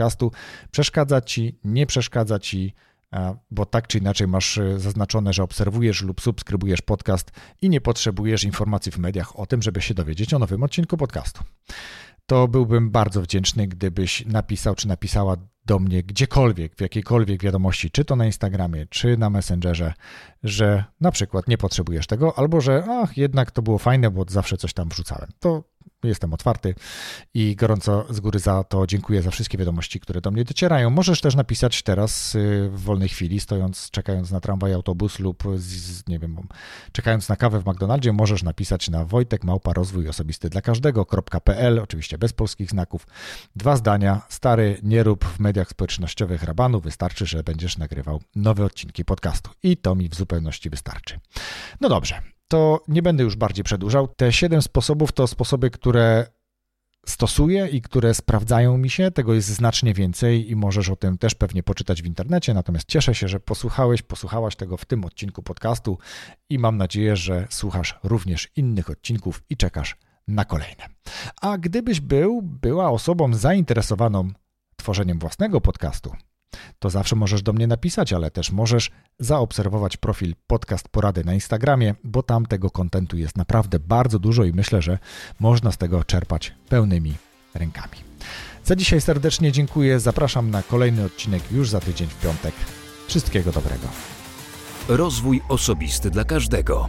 przeszkadza 0.70 1.20
Ci, 1.20 1.58
nie 1.64 1.86
przeszkadza 1.86 2.38
Ci, 2.38 2.74
bo 3.50 3.66
tak 3.66 3.86
czy 3.86 3.98
inaczej 3.98 4.28
masz 4.28 4.58
e, 4.58 4.80
zaznaczone, 4.80 5.32
że 5.32 5.42
obserwujesz 5.42 6.02
lub 6.02 6.20
subskrybujesz 6.20 6.82
podcast 6.82 7.30
i 7.62 7.68
nie 7.68 7.80
potrzebujesz 7.80 8.44
informacji 8.44 8.92
w 8.92 8.98
mediach 8.98 9.38
o 9.38 9.46
tym, 9.46 9.62
żeby 9.62 9.82
się 9.82 9.94
dowiedzieć 9.94 10.34
o 10.34 10.38
nowym 10.38 10.62
odcinku 10.62 10.96
podcastu. 10.96 11.44
To 12.26 12.48
byłbym 12.48 12.90
bardzo 12.90 13.22
wdzięczny, 13.22 13.68
gdybyś 13.68 14.26
napisał 14.26 14.74
czy 14.74 14.88
napisała 14.88 15.36
do 15.66 15.78
mnie 15.78 16.02
gdziekolwiek, 16.02 16.76
w 16.76 16.80
jakiejkolwiek 16.80 17.42
wiadomości, 17.42 17.90
czy 17.90 18.04
to 18.04 18.16
na 18.16 18.26
Instagramie, 18.26 18.86
czy 18.86 19.16
na 19.16 19.30
Messengerze, 19.30 19.92
że 20.42 20.84
na 21.00 21.10
przykład 21.10 21.48
nie 21.48 21.58
potrzebujesz 21.58 22.06
tego, 22.06 22.38
albo 22.38 22.60
że 22.60 22.84
ach, 22.88 23.16
jednak 23.16 23.50
to 23.50 23.62
było 23.62 23.78
fajne, 23.78 24.10
bo 24.10 24.24
zawsze 24.28 24.56
coś 24.56 24.72
tam 24.72 24.88
wrzucałem. 24.88 25.28
To 25.40 25.64
jestem 26.04 26.34
otwarty 26.34 26.74
i 27.34 27.56
gorąco 27.56 28.06
z 28.10 28.20
góry 28.20 28.38
za 28.38 28.64
to 28.64 28.86
dziękuję 28.86 29.22
za 29.22 29.30
wszystkie 29.30 29.58
wiadomości, 29.58 30.00
które 30.00 30.20
do 30.20 30.30
mnie 30.30 30.44
docierają. 30.44 30.90
Możesz 30.90 31.20
też 31.20 31.34
napisać 31.34 31.82
teraz 31.82 32.34
y, 32.34 32.68
w 32.72 32.80
wolnej 32.80 33.08
chwili, 33.08 33.40
stojąc, 33.40 33.90
czekając 33.90 34.30
na 34.30 34.40
tramwaj, 34.40 34.72
autobus 34.72 35.18
lub 35.18 35.42
z, 35.56 36.08
nie 36.08 36.18
wiem, 36.18 36.36
czekając 36.92 37.28
na 37.28 37.36
kawę 37.36 37.60
w 37.60 37.66
McDonaldzie, 37.66 38.12
możesz 38.12 38.42
napisać 38.42 38.88
na 38.88 39.04
Wojtek 39.04 39.44
Małpa 39.44 39.72
Rozwój 39.72 40.08
Osobisty 40.08 40.50
dla 40.50 40.60
każdego.pl, 40.60 41.78
oczywiście 41.78 42.18
bez 42.18 42.32
polskich 42.32 42.70
znaków. 42.70 43.06
Dwa 43.56 43.76
zdania, 43.76 44.22
stary, 44.28 44.78
nie 44.82 45.02
rób 45.02 45.24
w 45.24 45.40
mediach 45.40 45.68
społecznościowych 45.68 46.42
rabanu, 46.42 46.80
wystarczy, 46.80 47.26
że 47.26 47.42
będziesz 47.42 47.78
nagrywał 47.78 48.20
nowe 48.36 48.64
odcinki 48.64 49.04
podcastu 49.04 49.50
i 49.62 49.76
to 49.76 49.94
mi 49.94 50.08
w 50.08 50.14
zupełności 50.14 50.70
wystarczy. 50.70 51.20
No 51.80 51.88
dobrze, 51.88 52.22
to 52.54 52.82
nie 52.88 53.02
będę 53.02 53.24
już 53.24 53.36
bardziej 53.36 53.64
przedłużał. 53.64 54.08
Te 54.08 54.32
siedem 54.32 54.62
sposobów 54.62 55.12
to 55.12 55.26
sposoby, 55.26 55.70
które 55.70 56.26
stosuję 57.06 57.66
i 57.66 57.82
które 57.82 58.14
sprawdzają 58.14 58.78
mi 58.78 58.90
się. 58.90 59.10
Tego 59.10 59.34
jest 59.34 59.48
znacznie 59.48 59.94
więcej 59.94 60.50
i 60.50 60.56
możesz 60.56 60.88
o 60.88 60.96
tym 60.96 61.18
też 61.18 61.34
pewnie 61.34 61.62
poczytać 61.62 62.02
w 62.02 62.06
internecie. 62.06 62.54
Natomiast 62.54 62.88
cieszę 62.88 63.14
się, 63.14 63.28
że 63.28 63.40
posłuchałeś, 63.40 64.02
posłuchałaś 64.02 64.56
tego 64.56 64.76
w 64.76 64.84
tym 64.84 65.04
odcinku 65.04 65.42
podcastu 65.42 65.98
i 66.50 66.58
mam 66.58 66.76
nadzieję, 66.76 67.16
że 67.16 67.46
słuchasz 67.50 67.98
również 68.04 68.48
innych 68.56 68.90
odcinków 68.90 69.42
i 69.50 69.56
czekasz 69.56 69.96
na 70.28 70.44
kolejne. 70.44 70.84
A 71.40 71.58
gdybyś 71.58 72.00
był, 72.00 72.42
była 72.42 72.90
osobą 72.90 73.34
zainteresowaną 73.34 74.28
tworzeniem 74.76 75.18
własnego 75.18 75.60
podcastu, 75.60 76.12
to 76.84 76.90
zawsze 76.90 77.16
możesz 77.16 77.42
do 77.42 77.52
mnie 77.52 77.66
napisać, 77.66 78.12
ale 78.12 78.30
też 78.30 78.52
możesz 78.52 78.90
zaobserwować 79.18 79.96
profil 79.96 80.34
Podcast 80.46 80.88
Porady 80.88 81.24
na 81.24 81.34
Instagramie, 81.34 81.94
bo 82.04 82.22
tam 82.22 82.46
tego 82.46 82.70
kontentu 82.70 83.16
jest 83.16 83.36
naprawdę 83.36 83.78
bardzo 83.78 84.18
dużo 84.18 84.44
i 84.44 84.52
myślę, 84.52 84.82
że 84.82 84.98
można 85.40 85.72
z 85.72 85.76
tego 85.76 86.04
czerpać 86.04 86.54
pełnymi 86.68 87.14
rękami. 87.54 87.96
Za 88.64 88.76
dzisiaj 88.76 89.00
serdecznie 89.00 89.52
dziękuję. 89.52 90.00
Zapraszam 90.00 90.50
na 90.50 90.62
kolejny 90.62 91.04
odcinek 91.04 91.42
już 91.52 91.70
za 91.70 91.80
tydzień 91.80 92.08
w 92.08 92.20
piątek. 92.20 92.54
Wszystkiego 93.06 93.52
dobrego. 93.52 93.88
Rozwój 94.88 95.42
osobisty 95.48 96.10
dla 96.10 96.24
każdego. 96.24 96.88